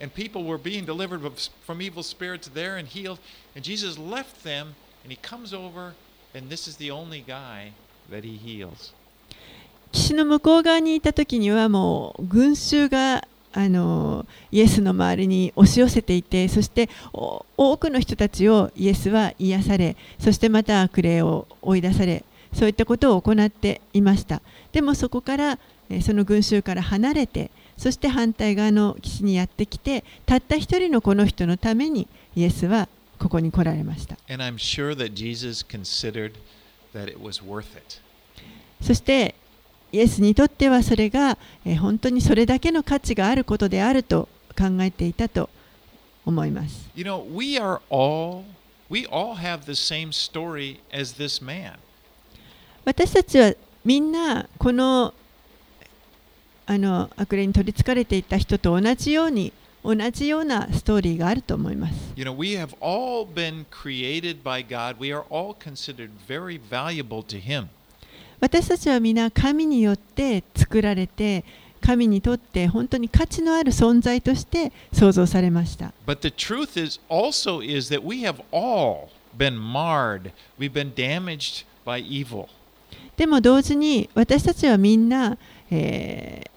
[0.00, 1.20] And people were being delivered
[1.66, 3.18] from evil spirits there and healed.
[3.54, 5.94] And Jesus left them, and he comes over,
[6.34, 7.72] and this is the only guy
[8.10, 8.92] that he heals.
[9.92, 34.94] 岸の向こう側にいた時にはもう群衆があのイエスの周りに押し寄せていてそしてお多くの人たちをイエスは癒されそしてまた悪霊を追い出されそういったことを行っていましたでもそこからえその群衆から離れてそして反対側の岸にやってきてたった一人のこの人のためにイエスはここに来られました sure.
[38.80, 39.34] そして
[39.92, 45.48] イエスにとってはそれが、えー本当にそれだけの価値があることであると考えていたと
[46.26, 46.90] 思います。
[46.96, 48.42] You know, we are all,
[48.90, 51.74] we all have the same story as this man.
[52.84, 55.14] 私たちはみんなこの
[56.66, 59.52] あの悪霊に取りつかれていた人と同じように
[59.84, 61.94] 同じようなストーリーがあると思います。
[62.16, 64.96] You know, we have all been created by God.
[64.98, 67.66] We are all considered very valuable to Him.
[68.40, 71.44] 私たちは皆神によって作られて
[71.82, 75.92] 神にとって本当に価値のある存在として創造されました。
[76.06, 80.32] But the truth is also is that we have all been marred.
[80.58, 82.48] We've been damaged by evil.
[83.18, 85.36] でも同時に私たちはみんな、
[85.70, 86.53] えー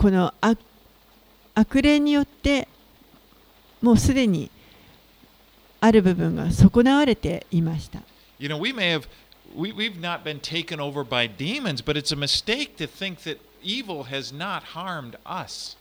[0.00, 0.58] この悪
[1.54, 2.66] 悪霊によって
[3.82, 4.50] もうすでに
[5.78, 8.00] ある部分が損なわれていました。
[8.38, 9.06] You know, we may have
[9.54, 13.36] we, we've not been taken over by demons, but it's a mistake to think that
[13.62, 15.76] evil has not harmed us.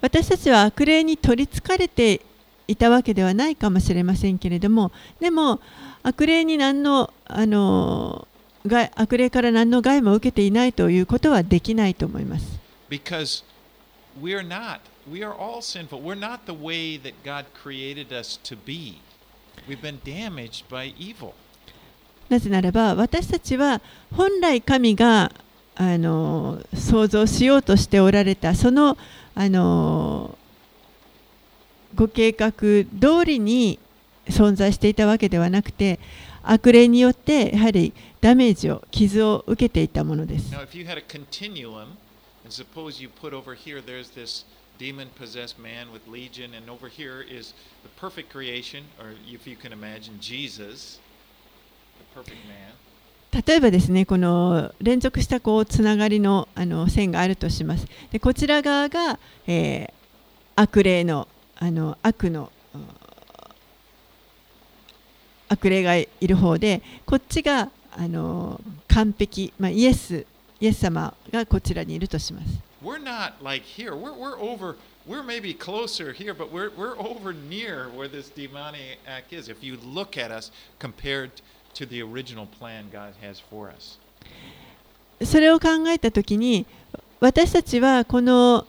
[0.00, 2.20] 私たちは悪霊に取りつかれて
[2.68, 5.60] いたわけではないかもしれませんけれどもでも
[6.04, 8.28] 悪霊に何のあの
[8.64, 12.57] 害悪霊から何の害も受けていないということはできないと思います。
[12.88, 13.42] Because
[14.20, 14.80] we're not.
[15.10, 16.00] We are all sinful.
[16.00, 19.00] We're not the way that God created us to be.
[19.66, 21.34] We've been damaged by evil.
[22.28, 23.80] なぜならば私たちは
[24.12, 25.32] 本来神が
[25.76, 28.98] あの創造しようとしておられたその
[29.34, 30.36] あの
[31.94, 32.86] ご計画通
[33.24, 33.78] りに
[34.26, 35.98] 存在していたわけではなくて
[36.42, 40.52] 悪霊によってやはりダメージを傷を受けていたものです。
[40.52, 40.66] Now,
[42.48, 44.46] And suppose you put over here, there's this
[44.78, 49.54] demon possessed man with legion, and over here is the perfect creation, or if you
[49.54, 50.98] can imagine Jesus,
[51.98, 52.72] the perfect man.
[53.46, 57.86] 例えばですねこの連続したこうつながりのあの線があるとします。
[58.10, 59.98] でこちら側が、えー
[60.56, 62.50] 悪霊のあの悪の
[65.50, 68.58] 悪霊がいる方でこっちがあの
[68.88, 70.24] 完璧、まあ、イエス
[70.60, 72.46] イエス様がこちらにいるとします。
[87.20, 88.66] 私たちはこの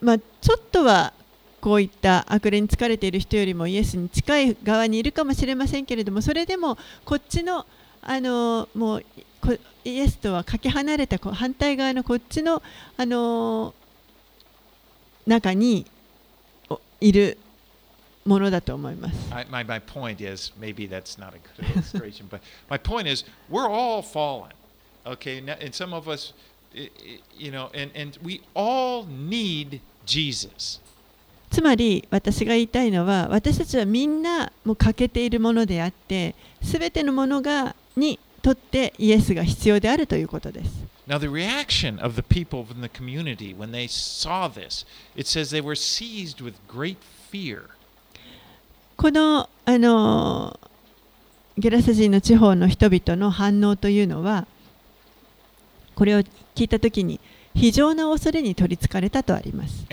[0.00, 1.12] 間ちょっとは
[1.60, 7.64] こういったあ悪れに疲れている人よりもイエスに近い側にいるかもしれませんけれどもそれでもこっちの,
[8.02, 9.04] あのもう
[9.52, 12.62] イエスとはかけ離れた反対側のこっちの、
[12.96, 13.86] あのー
[15.26, 15.84] 中に
[16.68, 17.36] おいる
[18.24, 19.30] ものだと思います。
[19.50, 24.02] My, my point is maybe that's not a good illustration, but my point is we're all
[24.02, 24.50] fallen.
[25.04, 26.32] Okay, and some of us,
[26.72, 30.80] you know, and, and we all need Jesus.
[31.50, 40.70] つまり私が言いたいのは私たちはみんなもう欠けているものであって全てのものがにとってイエスが必要であるということです。
[41.08, 45.60] Now, the reaction of the people in the community when they saw this, it says they
[45.60, 46.98] were seized with great
[47.32, 47.62] fear.
[48.96, 50.60] この、あの
[51.58, 54.46] ゲラサ人の地方の人々の反応というのは
[55.96, 57.18] これを聞いたときに
[57.56, 59.86] 非常な恐れに取りつかれたとあります。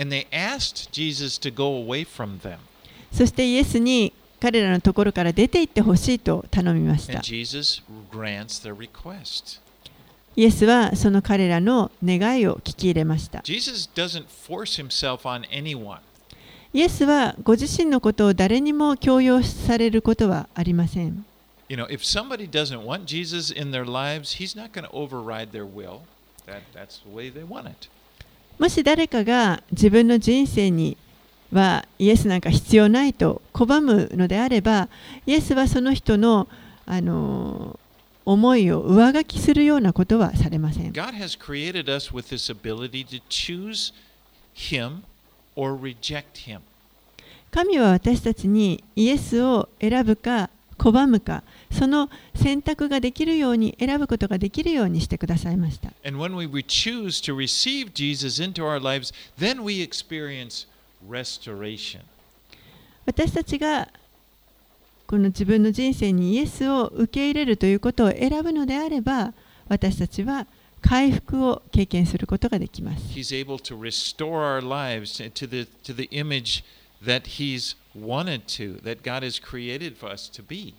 [3.12, 7.21] そしてイエスに彼らのところから出て行ってほしいと頼みました。
[10.36, 13.41] イエスはその彼らの願いを聞き入れました。
[16.73, 21.25] イエスはご自身のことを誰にも強要されることはありません。
[28.60, 30.97] もし誰かが自分の人生に
[31.54, 34.89] はイエスなんか必要ないと拒むのであれば、
[35.26, 36.48] イエスはその人の、
[36.86, 37.80] あの
[38.26, 40.92] 思いを上書きするようなことはされません。
[40.92, 43.94] God has created us with this ability to choose
[44.56, 45.02] him
[45.56, 46.62] or reject him.
[47.52, 55.92] 神は私たちにイエスを選ぶか拒むか、その選択ができるように選ぶことができるようにしてくださいました。
[56.06, 60.68] And when we choose to receive Jesus into our lives, then we experience
[61.10, 62.02] restoration.
[63.06, 63.89] 私たちが
[65.06, 69.34] この自分の人生にイエスを受け入れるということを選ぶのであれば
[69.68, 70.48] 私たちは
[70.82, 76.63] 回復を経験することができます He's able to restore our lives to the, to the image
[77.04, 80.74] that He's wanted to, that God has created for us to be.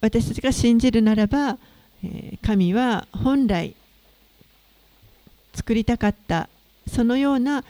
[0.00, 1.58] 私たちが信じるならば、
[2.04, 3.74] えー神は本来
[5.54, 6.48] 作りたかった
[6.88, 7.62] そのような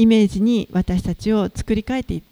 [0.00, 2.22] イメージに私たちを作り変えて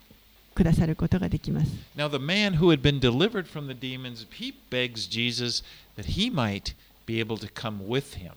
[0.55, 5.63] くださることができます Now, the man who had been delivered from the demons, he begs Jesus
[5.97, 8.33] that he might be able to come with him.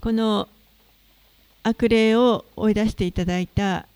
[0.00, 0.48] この
[1.62, 3.86] 悪霊を追い出していただいた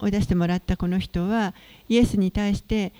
[0.00, 1.54] 追い出してもらったこの人は
[1.88, 2.92] イエスに対して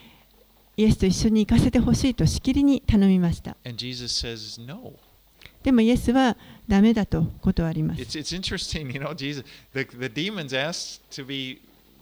[0.76, 4.92] イエスと一緒に行かせてほしいとしきりに頼みました And Jesus says, No.
[5.68, 6.34] でもイエスは
[6.66, 11.60] ダメだと断ります It's, it's interesting, you know, Jesus, the, the demons asked to be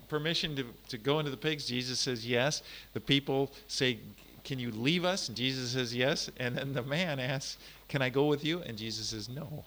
[0.09, 1.66] permission to, to go into the pigs.
[1.66, 2.62] Jesus says yes.
[2.94, 3.98] The people say,
[4.44, 5.29] Can you leave us?
[5.29, 6.31] And Jesus says yes.
[6.38, 8.62] And then the man asks, Can I go with you?
[8.64, 9.64] And Jesus says no.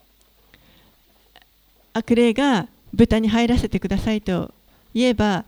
[1.91, 4.53] 悪霊が豚に入らせてくださいと
[4.93, 5.43] 言えば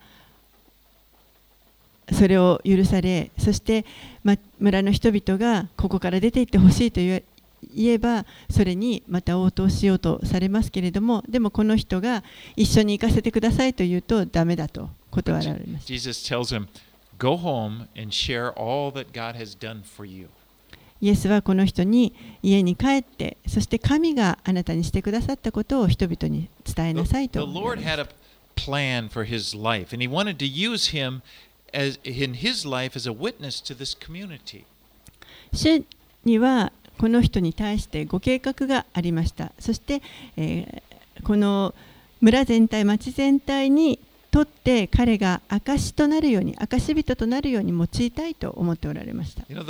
[2.12, 3.86] それを許されそして、
[4.24, 7.24] ま、村の人々がここから出て行ってほしいと言
[7.74, 12.24] 言えばそれにまた応答しようとされますけれどもでもこの人が
[12.56, 16.68] 一緒に行かせてくださいと言うとダメだと断られます Jesus tells him,
[17.18, 20.30] Go home and share all that God has done for you.
[21.02, 28.08] イエスはこの人に家に帰ってそして神があなたにしてくださったことを人々に伝え The, なさい the と言わ Lord had a
[28.56, 31.22] plan for his life, and he wanted to use him
[31.74, 34.66] as in his life as a witness to this community.
[35.54, 35.84] 主
[36.24, 40.04] にはこの人に対してご計画がありましたそして、
[40.38, 40.92] えー
[41.24, 41.76] この
[42.20, 44.00] 村全体町全体に
[44.32, 49.66] とって彼が証となるように証人となるように用いたいと思っておられました You know.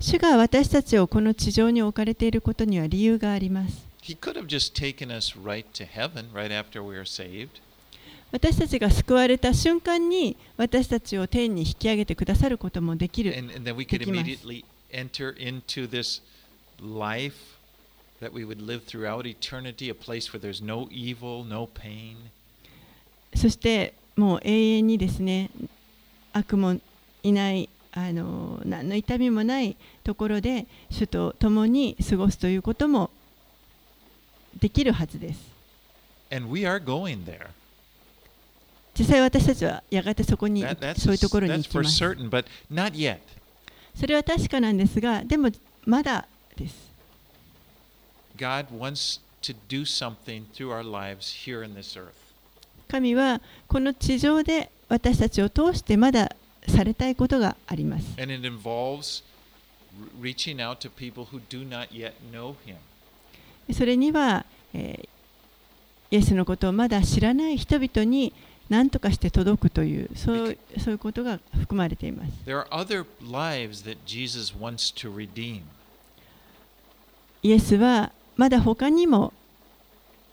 [0.00, 7.63] 主が私たちをこの地上に置かれていることには理由があります He could have just taken us right to heaven right after we are saved.
[8.34, 13.32] 私たちが救われた瞬間に私たちを天に引き上げてくださることもできる。
[23.36, 25.50] そしてもう永遠にですね
[26.32, 26.80] 悪も
[27.22, 33.10] いないあの何の痛みもないところで主と共に過ごすということも
[34.58, 35.40] できるはずです。
[38.96, 40.64] 実際私たちはやがてそこに、
[40.96, 41.64] そういうところに。
[41.64, 41.80] そ
[44.06, 45.50] れは確かなんですが、でも
[45.84, 46.26] まだ
[46.56, 46.92] です。
[52.88, 56.34] 神はこの地上で私たちを通してまだ
[56.68, 58.06] されたいことがあります。
[63.72, 68.32] それには、えー、イエスのことをまだ知らない人々に、
[68.68, 72.32] 何とかして届くというそうそういうことが含まれています。
[72.46, 75.62] There are other lives that Jesus wants to redeem.
[77.42, 79.32] イエスはまだ他にも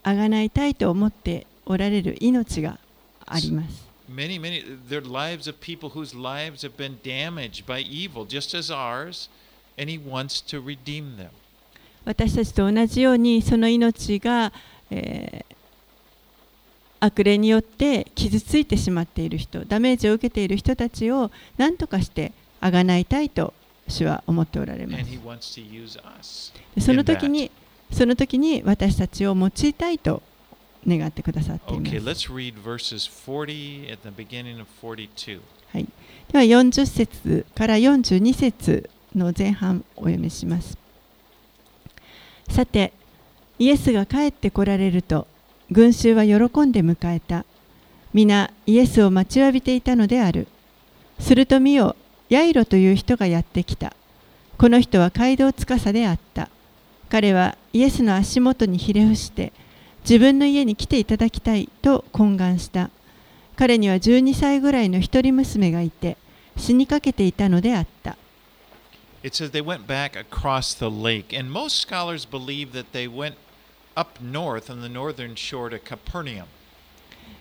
[0.03, 2.79] あがないたいと思っておられる命が
[3.25, 3.91] あります。
[4.09, 9.29] Many, many, they're lives of people whose lives have been damaged by evil, just as ours,
[9.77, 11.29] and he wants to redeem them.
[12.05, 14.53] 私たちと同じようにその命が、
[14.89, 15.50] えー
[17.01, 23.53] 悪霊によって傷ついてしまっている人ダメージを受けている人たちを何とかしてあがないたいと
[23.87, 24.97] 主は思っておられま
[26.21, 26.53] す。
[26.79, 27.51] その時に
[27.91, 30.21] その時に私たちを用いたいと
[30.87, 35.41] 願ってくださっています、Okay, let's read verses 40 at the beginning of 42.
[35.73, 35.87] はい、
[36.31, 40.77] では40節から42節の前半お読みします。
[42.49, 42.93] さて
[43.59, 45.27] イエスが帰ってこられると
[45.71, 46.33] 群衆は喜
[46.65, 47.45] んで迎えた。
[48.13, 50.47] 皆イエスを待ちわびていたのである。
[51.17, 51.95] すると見よ
[52.27, 53.95] ヤイロという人がやってきた。
[54.57, 56.49] この人は街道司であった。
[57.07, 59.53] 彼はイエスの足元にひれ伏して
[60.03, 62.89] 自分の家に来ていただきたいと懇願した。
[63.55, 66.17] 彼には12歳ぐらいの一人娘がいて
[66.57, 68.17] 死にかけていたのであった。
[69.23, 73.35] It says they went back across the lake, and most scholars believe that they went
[73.95, 76.45] up north on the northern shore to Capernaum.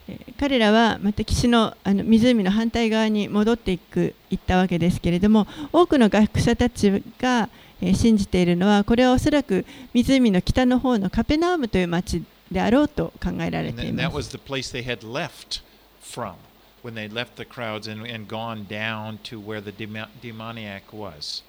[0.08, 6.90] えー彼らはまた岸のあの湖の反対側に戻っていく行ったわけですけれども多くの学者たち
[7.20, 7.48] が、
[7.82, 14.16] えー信じているのはこれはおそらく湖の北の方のカペナウムという町であろうと考えられていま that す。
[14.16, 15.62] was the place they had left
[16.02, 16.34] from
[16.82, 21.42] when they left the crowds and, and gone down to where the demo- demoniac was.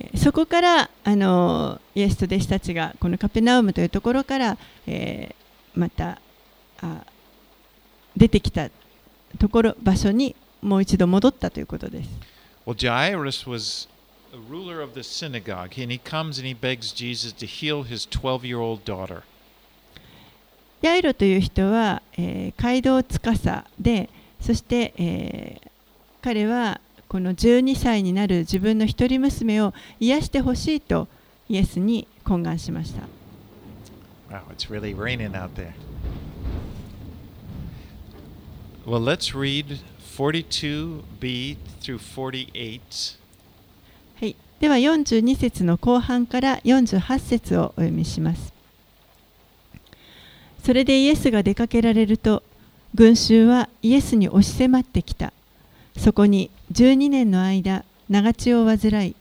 [0.00, 6.20] えーそこからあのイエスと弟子たちがこのカペナウムというところから、えーまた
[6.80, 7.04] あ
[8.14, 8.68] 出てきた
[9.38, 12.10] ところ場所にもう一度戻ったということです。
[12.66, 13.88] Well, Jairus was
[14.32, 18.06] a ruler of the synagogue, and he comes and he begs Jesus to heal his
[18.08, 19.22] 12 year old daughter.
[20.82, 25.68] ヤイロという人は、えー街道司でそして、えー
[26.22, 26.80] 彼は
[27.12, 31.08] この12歳になる自分の一人娘を癒してほしいと
[31.46, 33.02] イエスに懇願しました。
[34.30, 35.72] Wow, it's really raining out there.
[38.86, 39.80] Well, let's read
[40.16, 43.18] 42b through 48.
[44.18, 48.54] はい、では42節の後半から48節をお読みします。
[50.64, 52.42] それでイエスが出かけられると
[52.94, 55.34] 群衆はイエスに押し迫ってきた。
[55.96, 59.16] そこに12年の間長血を患い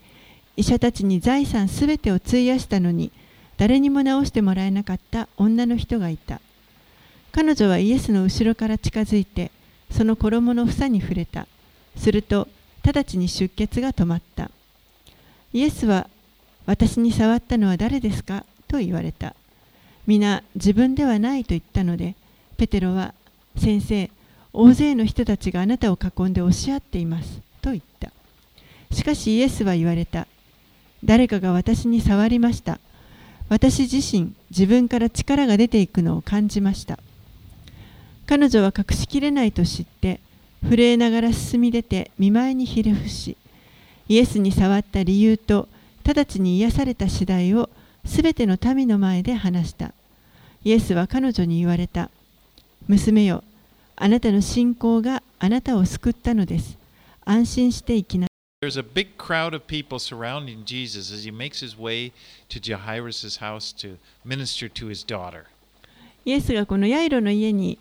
[0.58, 3.12] 医者たちに財産すべてを費やしたのに
[3.58, 6.42] 誰にも治してもらえなかった女の人がいた。
[7.32, 9.52] 彼女はイエスの後ろから近づいて
[9.92, 11.48] その衣の房に触れた。
[11.96, 12.48] すると
[12.84, 14.50] 直ちに出血が止まった。
[15.54, 16.10] イエスは
[16.66, 18.46] 私に触ったのは誰ですか？
[18.68, 19.36] と言われた。
[20.08, 22.16] 皆自分ではないと言ったので、
[22.58, 23.14] ペテロは
[23.58, 24.10] 先生、
[24.54, 28.12] 大勢の人たちがあなたを囲んで押し合っていますと言った。
[28.92, 30.28] しかしイエスは言われた。
[31.04, 32.80] 誰かが私に触りました。
[33.50, 37.00] 私自身、自分から力が出ていくのを感じました。
[38.28, 40.20] 彼女は隠しきれないと知って、
[40.64, 43.36] 震えながら進み出て見舞いにひれ伏し、
[44.08, 45.68] イエスに触った理由と
[46.06, 47.70] 直ちに癒された次第を
[48.06, 49.94] すべての民の前で話した。
[50.64, 52.10] イエスは彼女に言われた。
[52.88, 53.44] 娘よ、
[54.04, 56.76] あなたの信仰があなたを救ったのです。
[57.24, 58.26] 安心して生きな。
[58.64, 62.12] There's a big crowd of people surrounding Jesus as he makes his way
[62.50, 65.44] to Jairus' house to minister to his daughter.
[66.26, 67.78] イエスがこのヤイロの家に、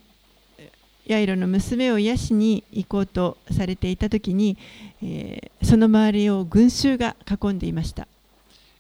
[1.07, 4.59] ヤイロの娘を癒しに行こうとされていたときに、
[5.03, 8.07] えーその周りを群衆が囲んでいました。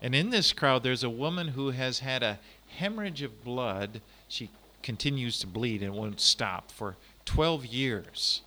[0.02, 2.38] And in this crowd, there's a woman who has had a
[2.78, 4.02] hemorrhage of blood.
[4.28, 4.50] She
[4.82, 8.42] continues to bleed and won't stop for 12 years.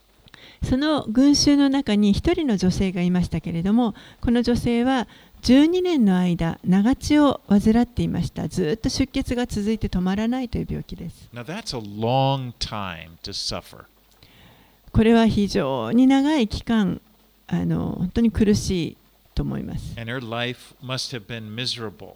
[0.63, 5.07] その群衆の中に一人の女性がいましたけれども、この女性は
[5.41, 8.47] 12年の間、長血を患っていました。
[8.47, 11.29] ずっと出血が続いて止まらないという病気です。
[11.33, 13.85] Now, that's a long time to suffer.
[14.93, 17.01] これは非常に長い期間、
[17.47, 18.97] あの本当に苦しい
[19.35, 19.99] と思います。
[19.99, 22.13] And her life must have been miserable.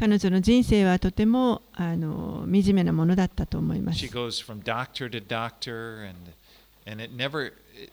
[0.00, 4.02] 彼女の人生はとてもあの惨めなものだったと思います
[6.86, 7.92] and, it never, it,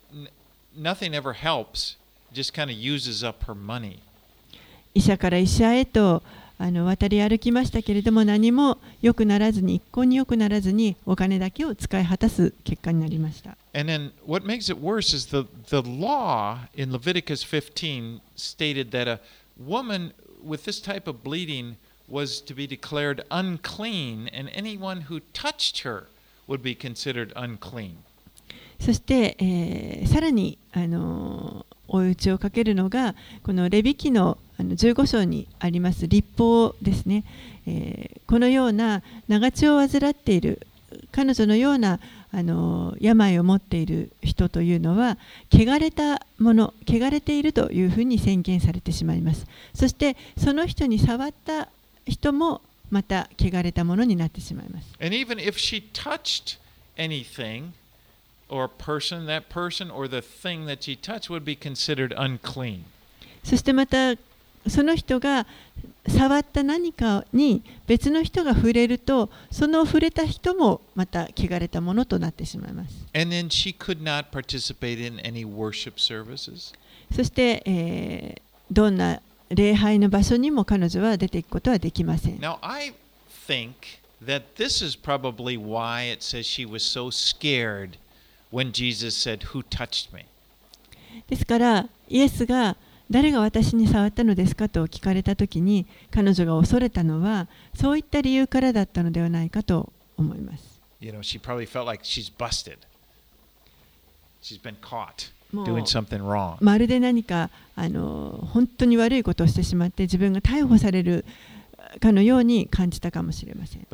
[0.73, 1.97] nothing ever helps,
[2.33, 3.99] just kind of uses up her money.
[4.93, 6.23] 医者から医者へと
[6.57, 13.57] あの渡り歩きましたけれども何も良くならずに一向に良くならずにお金だけを使い果たす結果になりました。
[13.73, 19.19] And then what makes it worse is the, the law in Leviticus 15 stated that a
[19.61, 21.75] woman with this type of bleeding
[22.09, 26.07] was to be declared unclean, and anyone who touched her
[26.47, 27.95] would be considered unclean.
[28.79, 37.23] そして、えーさらに、あのー追い打ちをかけるのがこのレビ記のあの15章にあります立法ですね、
[37.65, 40.67] えーこのような長血を患っている
[41.11, 41.99] 彼女のような
[42.31, 45.17] あのー病を持っている人というのは
[45.49, 51.69] 汚れたもの汚れているというふうに宣言されてしまいますそしてその人に触った
[52.07, 56.57] 人もまた汚れたものになってしまいます And even if she touched
[56.97, 57.71] anything
[58.49, 62.83] or person, that person or the thing that she touched would be considered unclean.
[63.43, 64.15] そしてまた
[64.67, 65.45] その人が
[66.07, 76.73] 触った何かに別の人が触れるとその触れた人もまた汚れたものとなってしまいます And then she could not participate in any worship services.
[77.13, 82.93] そして、えーどんな礼拝の場所にも彼女は出ていくことはできません Now, I
[83.47, 83.73] think
[84.23, 87.97] that this is probably why it says she was so scared
[88.51, 90.25] when Jesus said, Who touched me?
[91.27, 92.75] ですからイエスが
[93.09, 102.79] 誰が私に触ったのですかと聞かれた時に彼女が恐れたのはそういった理由からだったのではないかと思います You know, she probably felt like she's busted.
[104.41, 105.31] She's been caught
[106.61, 111.25] まるで何かあの本当に悪いことをしてしまって自分が逮捕される
[111.99, 113.87] かのように感じたかもしれません。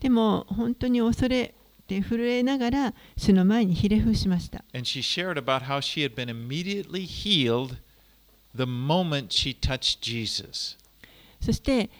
[0.00, 1.54] でも本当に恐れ
[1.86, 4.64] で震えながら主の前にひれ伏しました。
[11.42, 11.90] そして、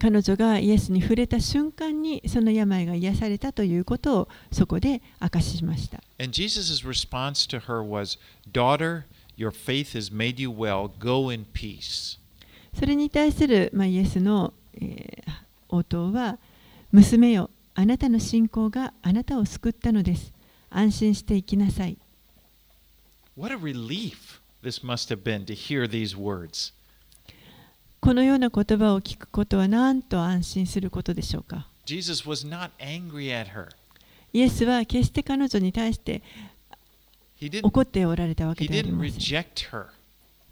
[0.00, 5.98] 彼女がイエスに触れた瞬間にその病が癒されたということをそこで明かしました。
[5.98, 6.04] そ
[12.74, 15.32] それに対する、まあ、イエスの、えー、
[15.68, 16.38] 応答は
[16.90, 20.32] 娘よあなたの信仰があなたを救ったのです。
[20.70, 21.96] 安心していきなさい。
[28.02, 31.68] このような言葉を聞くことはなんと安心することでしょうか.
[34.32, 36.20] イエスは決して彼女に対して
[37.62, 39.20] 怒っておられたわけではありません.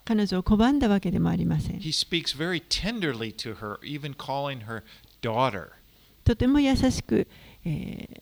[0.04, 1.80] 彼女を拒んだわけでもありません.
[6.24, 7.26] とても優しく、
[7.64, 8.20] えー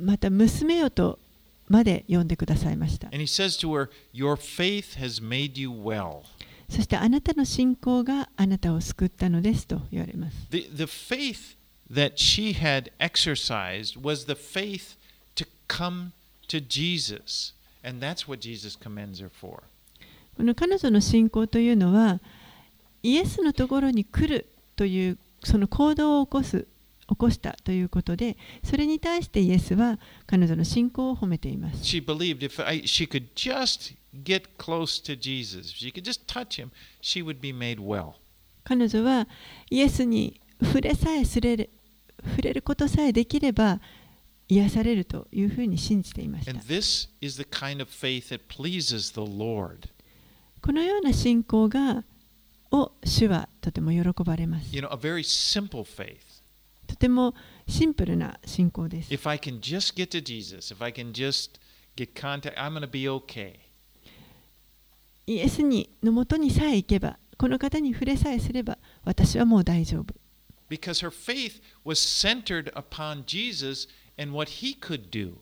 [0.00, 1.18] また娘よと
[1.68, 6.20] まで呼んでくださいました And he says to her, Your faith has made you well.
[6.68, 11.56] そしてあなたの信仰があなたを救ったのですと言われます The, the faith
[11.90, 14.96] that she had exercised was the faith
[15.36, 16.12] to come
[16.48, 17.52] to Jesus.
[17.82, 19.62] And that's what Jesus commends her for.
[20.36, 22.20] この彼女の信仰というのは
[23.02, 24.46] イエスのところに来る
[24.76, 26.66] というその行動を起こす
[27.08, 36.26] 起こしたということでそれに対してイエスは彼女の信仰を褒めています She believed if I, she could just get close to Jesus, if she could just
[36.26, 38.14] touch him, she would be made well.
[38.64, 39.26] 彼女は
[39.70, 41.70] イエスに触れさえすれる
[42.22, 43.80] 触れることさえできれば
[44.48, 49.88] 癒されるというふうに信じていました And this is the kind of faith that pleases the Lord.
[50.60, 52.04] このような信仰が
[52.70, 54.74] を主はとても喜ばれます。
[54.74, 56.18] You know, a very simple faith.
[56.86, 57.34] とても
[57.66, 59.12] シンプルな信仰です。
[59.12, 61.60] If I can just get to Jesus, if I can just
[61.96, 63.67] get contact, I'm going to be okay.
[65.28, 70.14] イエスにのもとにさえ行けば、この方に触れさえすれば、私はもう大丈夫。
[70.70, 75.34] Because her faith was centered upon Jesus and what he could do.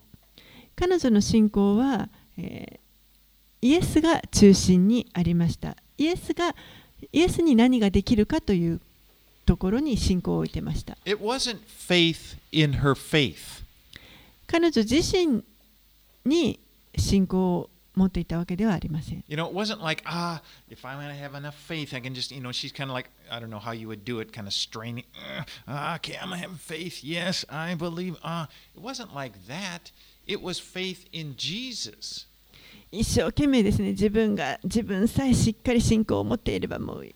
[0.75, 2.87] 彼女の信仰は、えー
[3.63, 5.77] イエスが中心にありました。
[5.97, 6.55] イエスが
[7.11, 8.81] イエスに何ができるかという
[9.45, 10.97] ところに信仰を置いてました。
[11.05, 13.65] It wasn't faith in her faith.
[14.47, 15.43] 彼女自身
[16.25, 16.61] に
[16.97, 19.25] 信仰を持っていたわけではありません。
[19.27, 22.53] You know, it wasn't like, ah, if to have enough faith, I can just, you know,
[22.53, 25.05] she's kind of like, I don't know how you would do it, kind of straining.
[25.17, 27.03] "Uh, Ah, okay, I'm going to have faith.
[27.03, 28.17] Yes, I believe.
[28.23, 29.91] Ah, it wasn't like that.
[30.27, 32.27] It was faith in Jesus.
[32.93, 37.07] 一生懸命ですね自分が自分さえしっかり信仰を持っていればもう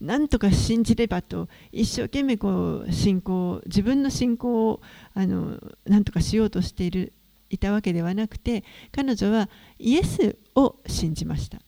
[0.00, 4.80] なんとか信じればと一生懸命こう信仰自分の信仰を
[5.12, 7.12] あのなんとかしようとしている
[7.50, 9.48] いたわけではなくて彼女は
[9.78, 11.58] イエスを信じました。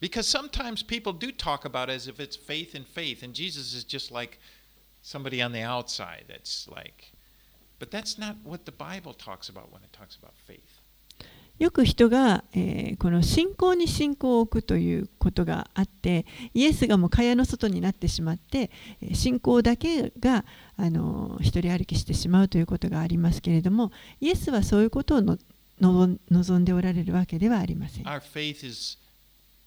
[11.59, 18.71] よく人が、えー、この信仰に信仰を置くということがあってイエスがもう蚊帳の外になってしまって
[19.13, 20.45] 信仰だけが、
[20.77, 25.39] あの、一人歩きしてしまうということがありますけれどもイエスはそういうことをの
[25.83, 28.97] 望んでおられるわけではありません Our faith is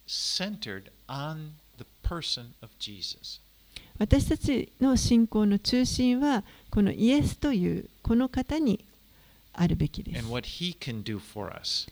[0.08, 3.42] centered on the person of Jesus.
[3.98, 8.84] 私たちの信仰の中心はこのイエスというこの方に
[9.54, 11.88] あるべきです and what he can do for us.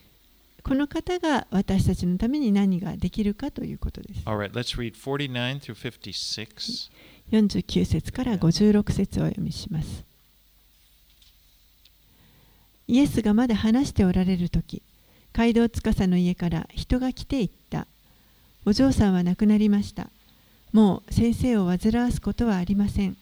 [0.64, 6.90] この方が私たちのために何ができるかということです right, let's read 49 through 56.
[7.32, 10.13] 49節から56節をお読みします。
[12.88, 14.82] イエスがまだ話しておられる時
[15.34, 17.88] 街道司の家から人が来て言った。
[18.66, 20.10] お嬢さんは亡くなりました。
[20.72, 23.18] もう先生を煩わすことはありません。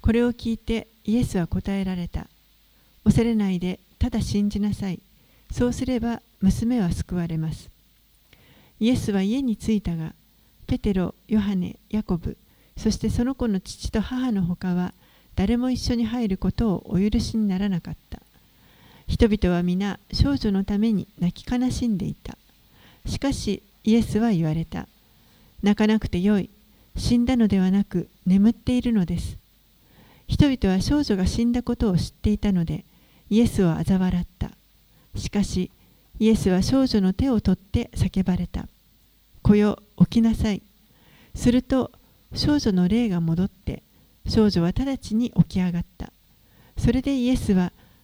[0.00, 2.26] これを聞いてイエスは答えられた。
[3.04, 5.00] 恐れないでただ信じなさい。
[5.52, 7.70] そうすれば娘は救われます。
[8.80, 10.14] イエスは家に着いたが、
[10.66, 12.36] ペテロ、ヨハネ、ヤコブ、
[12.76, 14.94] そしてその子の父と母のほかは
[15.36, 18.09] 誰も一緒に入ることをお許しにならなかった。
[19.10, 22.38] 人々は皆少女のために泣き悲しんでいた。
[23.06, 24.86] しかしイエスは言われた。
[25.64, 26.48] 泣かなくてよい。
[26.96, 29.36] 死んだのではなく眠っているのです。
[30.28, 32.84] 人々は少女が死んだことを知っていたので
[33.28, 34.52] イエスを嘲笑った。
[35.16, 35.72] しかし
[36.20, 38.68] イエスは少女の手を取って叫ばれた。
[39.42, 40.62] 子よ起きなさい。
[41.34, 41.90] すると
[42.32, 43.82] 少女の霊が戻って
[44.28, 46.12] 少女は直ちに起き上がった。
[46.78, 47.72] それでイエスは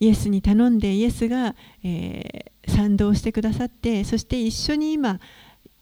[0.00, 5.20] イエスに頼んでイエスが、えー賛同してくださってそして一緒に今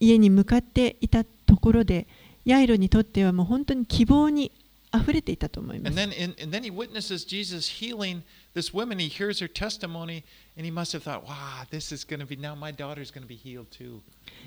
[0.00, 2.08] 家に向かっていたところで
[2.44, 4.50] ヤイロにとってはもう本当に希望に
[4.90, 6.08] あふれていたと思いま And す。
[6.08, 8.22] then, and, and then he witnesses Jesus healing
[8.54, 8.98] this woman.
[8.98, 10.24] He hears her testimony,
[10.58, 12.54] and he must have thought, "Wow, this is going to be now.
[12.56, 14.00] My daughter's going to be healed too."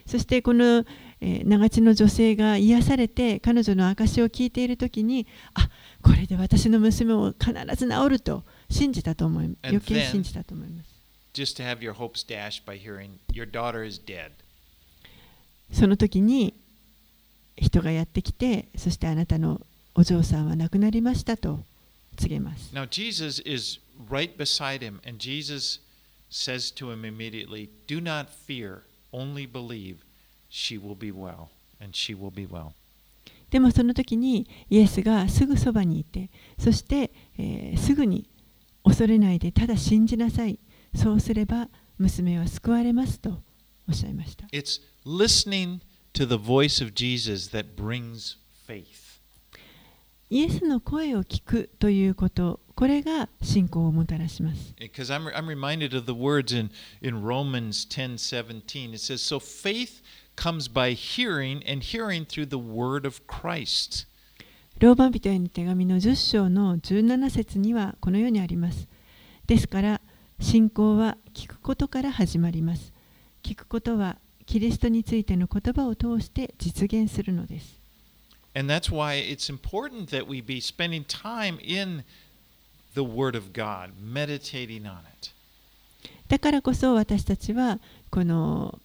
[0.05, 0.86] そしてこの、
[1.22, 5.70] えー長地の女性が癒されて彼女の証を聞いている時にあ
[6.03, 10.89] これで私の娘も必ず治ると信じたと思い And 余計信じたと思います。
[11.34, 14.32] Just to have your hopes dashed by hearing, "Your daughter is dead."
[15.72, 16.53] その時に
[17.57, 19.61] 人がやってきてそしてあなたの
[19.95, 21.63] お嬢さんは亡くなりましたと
[22.18, 22.74] 告げます。
[22.74, 25.82] Now Jesus is right beside him, and Jesus
[26.30, 28.82] says to him immediately, "Do not fear.
[29.11, 29.97] Only believe.
[30.49, 31.47] She will be well,
[31.80, 32.72] and she will be well."
[33.49, 38.28] でもその時にイエスがすぐそばにいてそして、えーすぐに
[38.86, 40.59] 恐れないでただ信じなさい
[40.95, 41.67] そうすれば
[41.97, 43.41] 娘は救われますと
[43.89, 45.79] おっしゃいました It's listening
[46.13, 49.19] to the voice of Jesus that brings faith.
[50.29, 56.69] イエスの声を聞くということこれが信仰をもたらします Because I'm, I'm reminded of the words in,
[57.01, 58.93] in Romans 10 17.
[58.93, 60.01] It says, So faith
[60.36, 64.05] comes by hearing, and hearing through the word of Christ.
[64.78, 68.89] ローマ人への手紙の10章の17節にはこのようにあります。
[69.47, 70.01] ですから
[70.41, 72.91] 信仰は聞くことから始まります。
[73.41, 77.80] 聞くことはキリストについての言葉を通して実現するのです。
[78.53, 82.03] And that's why it's important that we be spending time in
[82.95, 85.32] the Word of God, meditating on it.
[86.28, 88.78] だからこそ私たちはこの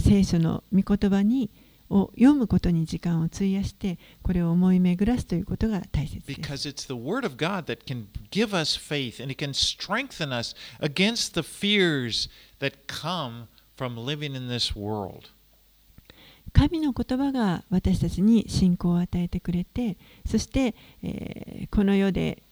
[0.00, 1.50] 聖書の御言葉に
[1.90, 6.40] を読むことに時間を費やして、これを思い巡らすということが大切です。
[16.52, 22.42] 神の言葉が私たちに信仰を与えてくれて、そして、え、この世で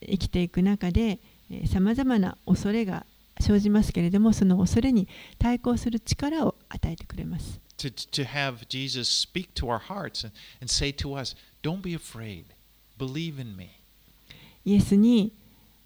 [0.00, 1.18] 生きていく中で、
[1.66, 3.04] さまざな恐れが
[3.40, 5.08] 生じますけれども、その恐れに
[5.38, 7.61] 対抗する力を与えてくれます。
[7.78, 12.44] To, to have Jesus speak to our hearts and, and say to us, Don't be afraid,
[12.98, 13.70] believe in me.
[14.64, 15.32] イエスに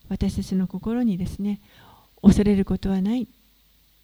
[0.09, 1.61] 私たちの心にですね
[2.23, 3.27] 恐れることはない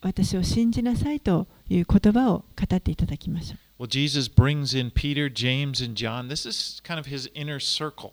[0.01, 6.29] 私を信じなさいという言葉を語っていただきましょう Well, Jesus brings in Peter, James, and John.
[6.29, 8.13] This is kind of his inner circle.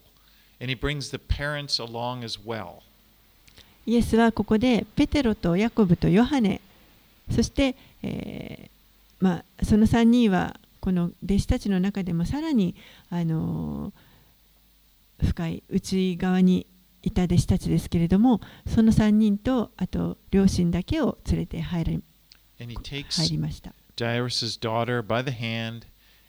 [0.59, 2.81] And he brings the parents along as well.
[3.85, 6.59] イエスはここでペテロとヤコブとヨハネ
[7.31, 8.78] そして、えー
[9.19, 12.75] まあ、その3人はこの弟子たちの中でもさらに、
[13.09, 14.09] あのー
[15.25, 16.65] 深い内側に
[17.01, 22.03] いた弟子たちですけれどもその3人とあと両親だけを連れて入り
[22.57, 23.73] 入りました。
[23.95, 25.85] Jairus' daughter by the hand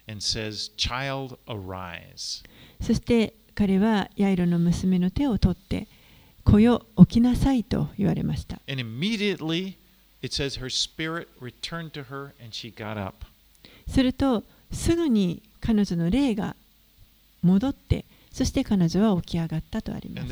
[0.07, 2.43] and says, Child, arise.
[2.81, 5.87] そして彼はヤイロの娘の手を取って
[6.43, 8.61] 「子よ起きなさい」と言われました。
[8.69, 9.75] And immediately
[13.87, 16.55] すると、すぐに彼女の霊が
[17.41, 20.27] 戻って、そして彼女は起き上がったとあります。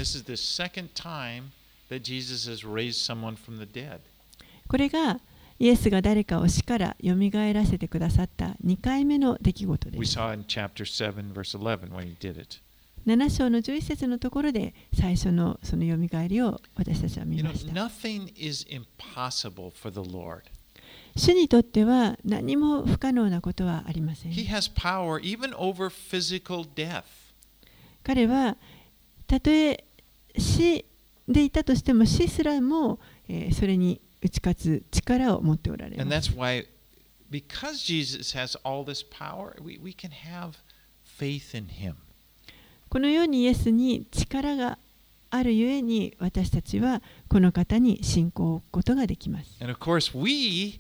[4.68, 5.20] これが、
[5.58, 10.00] イエスが誰かを死からよみがえらせてくださった2回目の出来事です。
[13.06, 17.90] 7章の11節のところで最初のそのよみがえりを私たちは見ました。
[21.16, 24.32] 主にとっては何も不可能なことはありません。
[24.32, 25.20] Power.
[28.04, 28.58] 彼は
[29.28, 29.84] たとえ
[30.38, 30.86] 死
[31.28, 36.32] でいたとしても死すらも、えーそれに打ち勝つ力を持っておられます。
[36.32, 36.66] why,
[37.30, 40.56] because Jesus has all this power, we, we can have
[41.04, 41.96] faith in him.
[42.90, 44.78] このようにイエスに力が
[45.32, 49.58] あるゆえに私たちはこの方に信仰を置くことができます。
[49.62, 50.80] And of course, we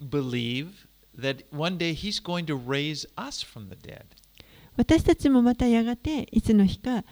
[0.00, 0.68] believe
[1.18, 4.04] that one day he's going to raise us from the dead.
[4.76, 7.04] 私たちもまたやがていつの日か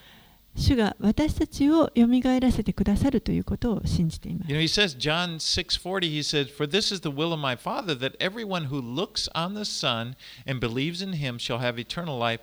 [0.55, 4.57] 主が私たちをよみがえらせてくださるということを信じています You。
[4.59, 8.17] know, he says, John 6:40, he says, "For this is the will of my Father that
[8.19, 12.41] everyone who looks on the Son and believes in him shall have eternal life,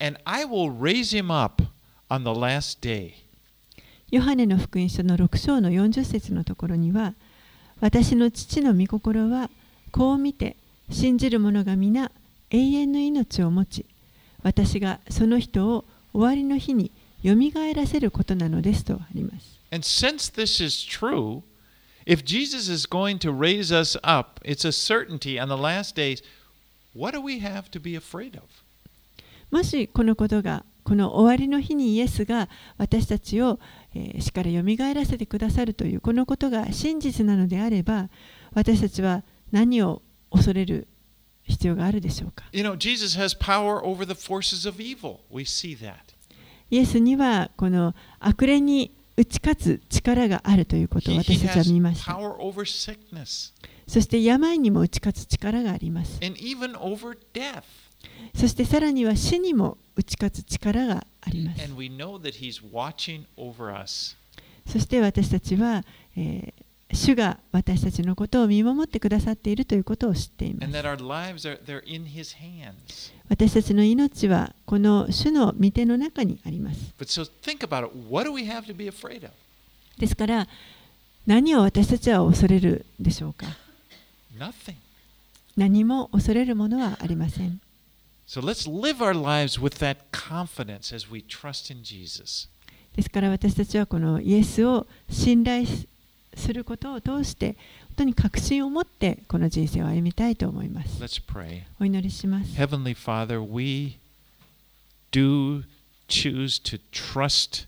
[0.00, 1.62] and I will raise him up
[2.08, 3.14] on the last day."
[4.10, 7.14] ヨハネの福音書の6章の40節のところには
[7.80, 9.50] 私の父の御心は
[9.90, 10.56] こう見て
[10.90, 12.12] 信じる者が皆
[12.50, 13.86] 永遠の命を持ち
[14.42, 16.92] 私がその人を終わりの日に
[17.22, 19.58] よみがえらせることなのですとあります。
[19.72, 21.42] And since this is true,
[22.06, 26.22] if Jesus is going to raise us up, it's a certainty on the last days.
[26.94, 28.44] What do we have to be afraid of?
[29.51, 33.59] もしこのことがこの終わりの日にイエスが私たちを、
[33.93, 38.09] えー死からよみがえらせてくださるというこのことが真実なのであれば
[38.53, 40.87] 私たちは何を恐れる
[41.43, 45.19] 必要があるでしょうか？You know, Jesus has power over the forces of evil.
[45.31, 45.95] We see that.
[46.69, 52.17] イエスにはこの悪霊に打ち勝つ力があるということを私たちは見ました。
[53.87, 56.19] そして病にも打ち勝つ力があります。
[56.23, 57.63] and even over death.
[58.35, 61.61] そしてさらには死にも打ち勝つ力があります。
[64.71, 65.83] そして私たちは、
[66.15, 66.53] え、
[66.91, 70.73] 主が私たちのことを見守ってくださっているということを知っています。
[73.29, 76.93] 私たちの命はこの主の御手の中にあります。
[79.97, 80.47] ですから
[81.27, 83.45] 何を私たちは恐れるでしょうか？
[85.57, 87.61] 何も恐れるものはありません。
[88.29, 92.47] So let's live our lives with that confidence as we trust in Jesus.
[92.95, 95.65] ですから私たちはこのイエスを信頼
[96.35, 97.57] することを通して
[97.87, 101.01] 本当に確信を持ってこの人生を歩みたいと思います。
[101.01, 101.63] Let's pray.
[101.79, 102.55] お祈りします。
[102.55, 103.97] Heavenly Father, we
[105.11, 105.63] do
[106.07, 107.65] choose to trust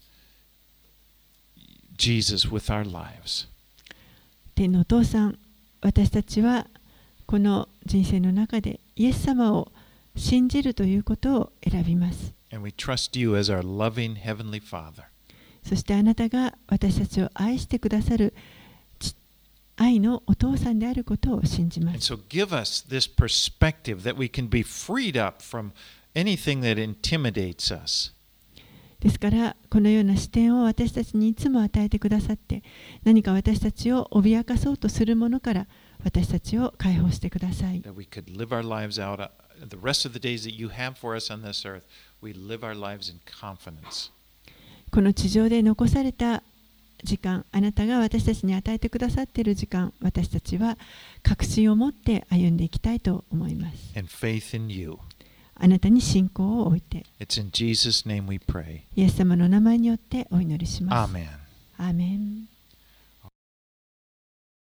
[1.98, 3.48] Jesus with our lives.
[4.54, 5.40] 天のお父さん、
[5.82, 6.68] 私たちは
[7.26, 9.72] この人生の中でイエス様を
[10.16, 12.34] 信じるということを選びます。
[15.64, 18.34] そしてあなたが私たちを愛してくださる
[19.78, 22.00] 愛のお父さんであることを信じます。
[22.02, 23.76] そして、私たち、してくださる愛のお父さんであること
[26.86, 28.10] を信じます。
[29.00, 32.62] ですから、このような視点を私たちにいつも与えてくださって、
[33.04, 35.68] 何か私たちを脅かそとするものから
[36.04, 37.82] 私たちを解放してください。
[39.70, 41.84] The rest of the days that you have for us on this earth.
[42.22, 44.12] We live our lives in confidence.
[44.92, 46.44] この地上で残された
[47.04, 50.78] 時間あなたが私たちに与えてくださっている時間私たちは
[51.24, 54.98] 確信を持って歩んでいきたいと思います and faith in you.
[55.56, 58.82] あなたに信仰を置いて It's in Jesus' name we pray.
[58.96, 61.28] イエス様の名前によってお祈りします Amen.
[61.78, 62.51] アーメン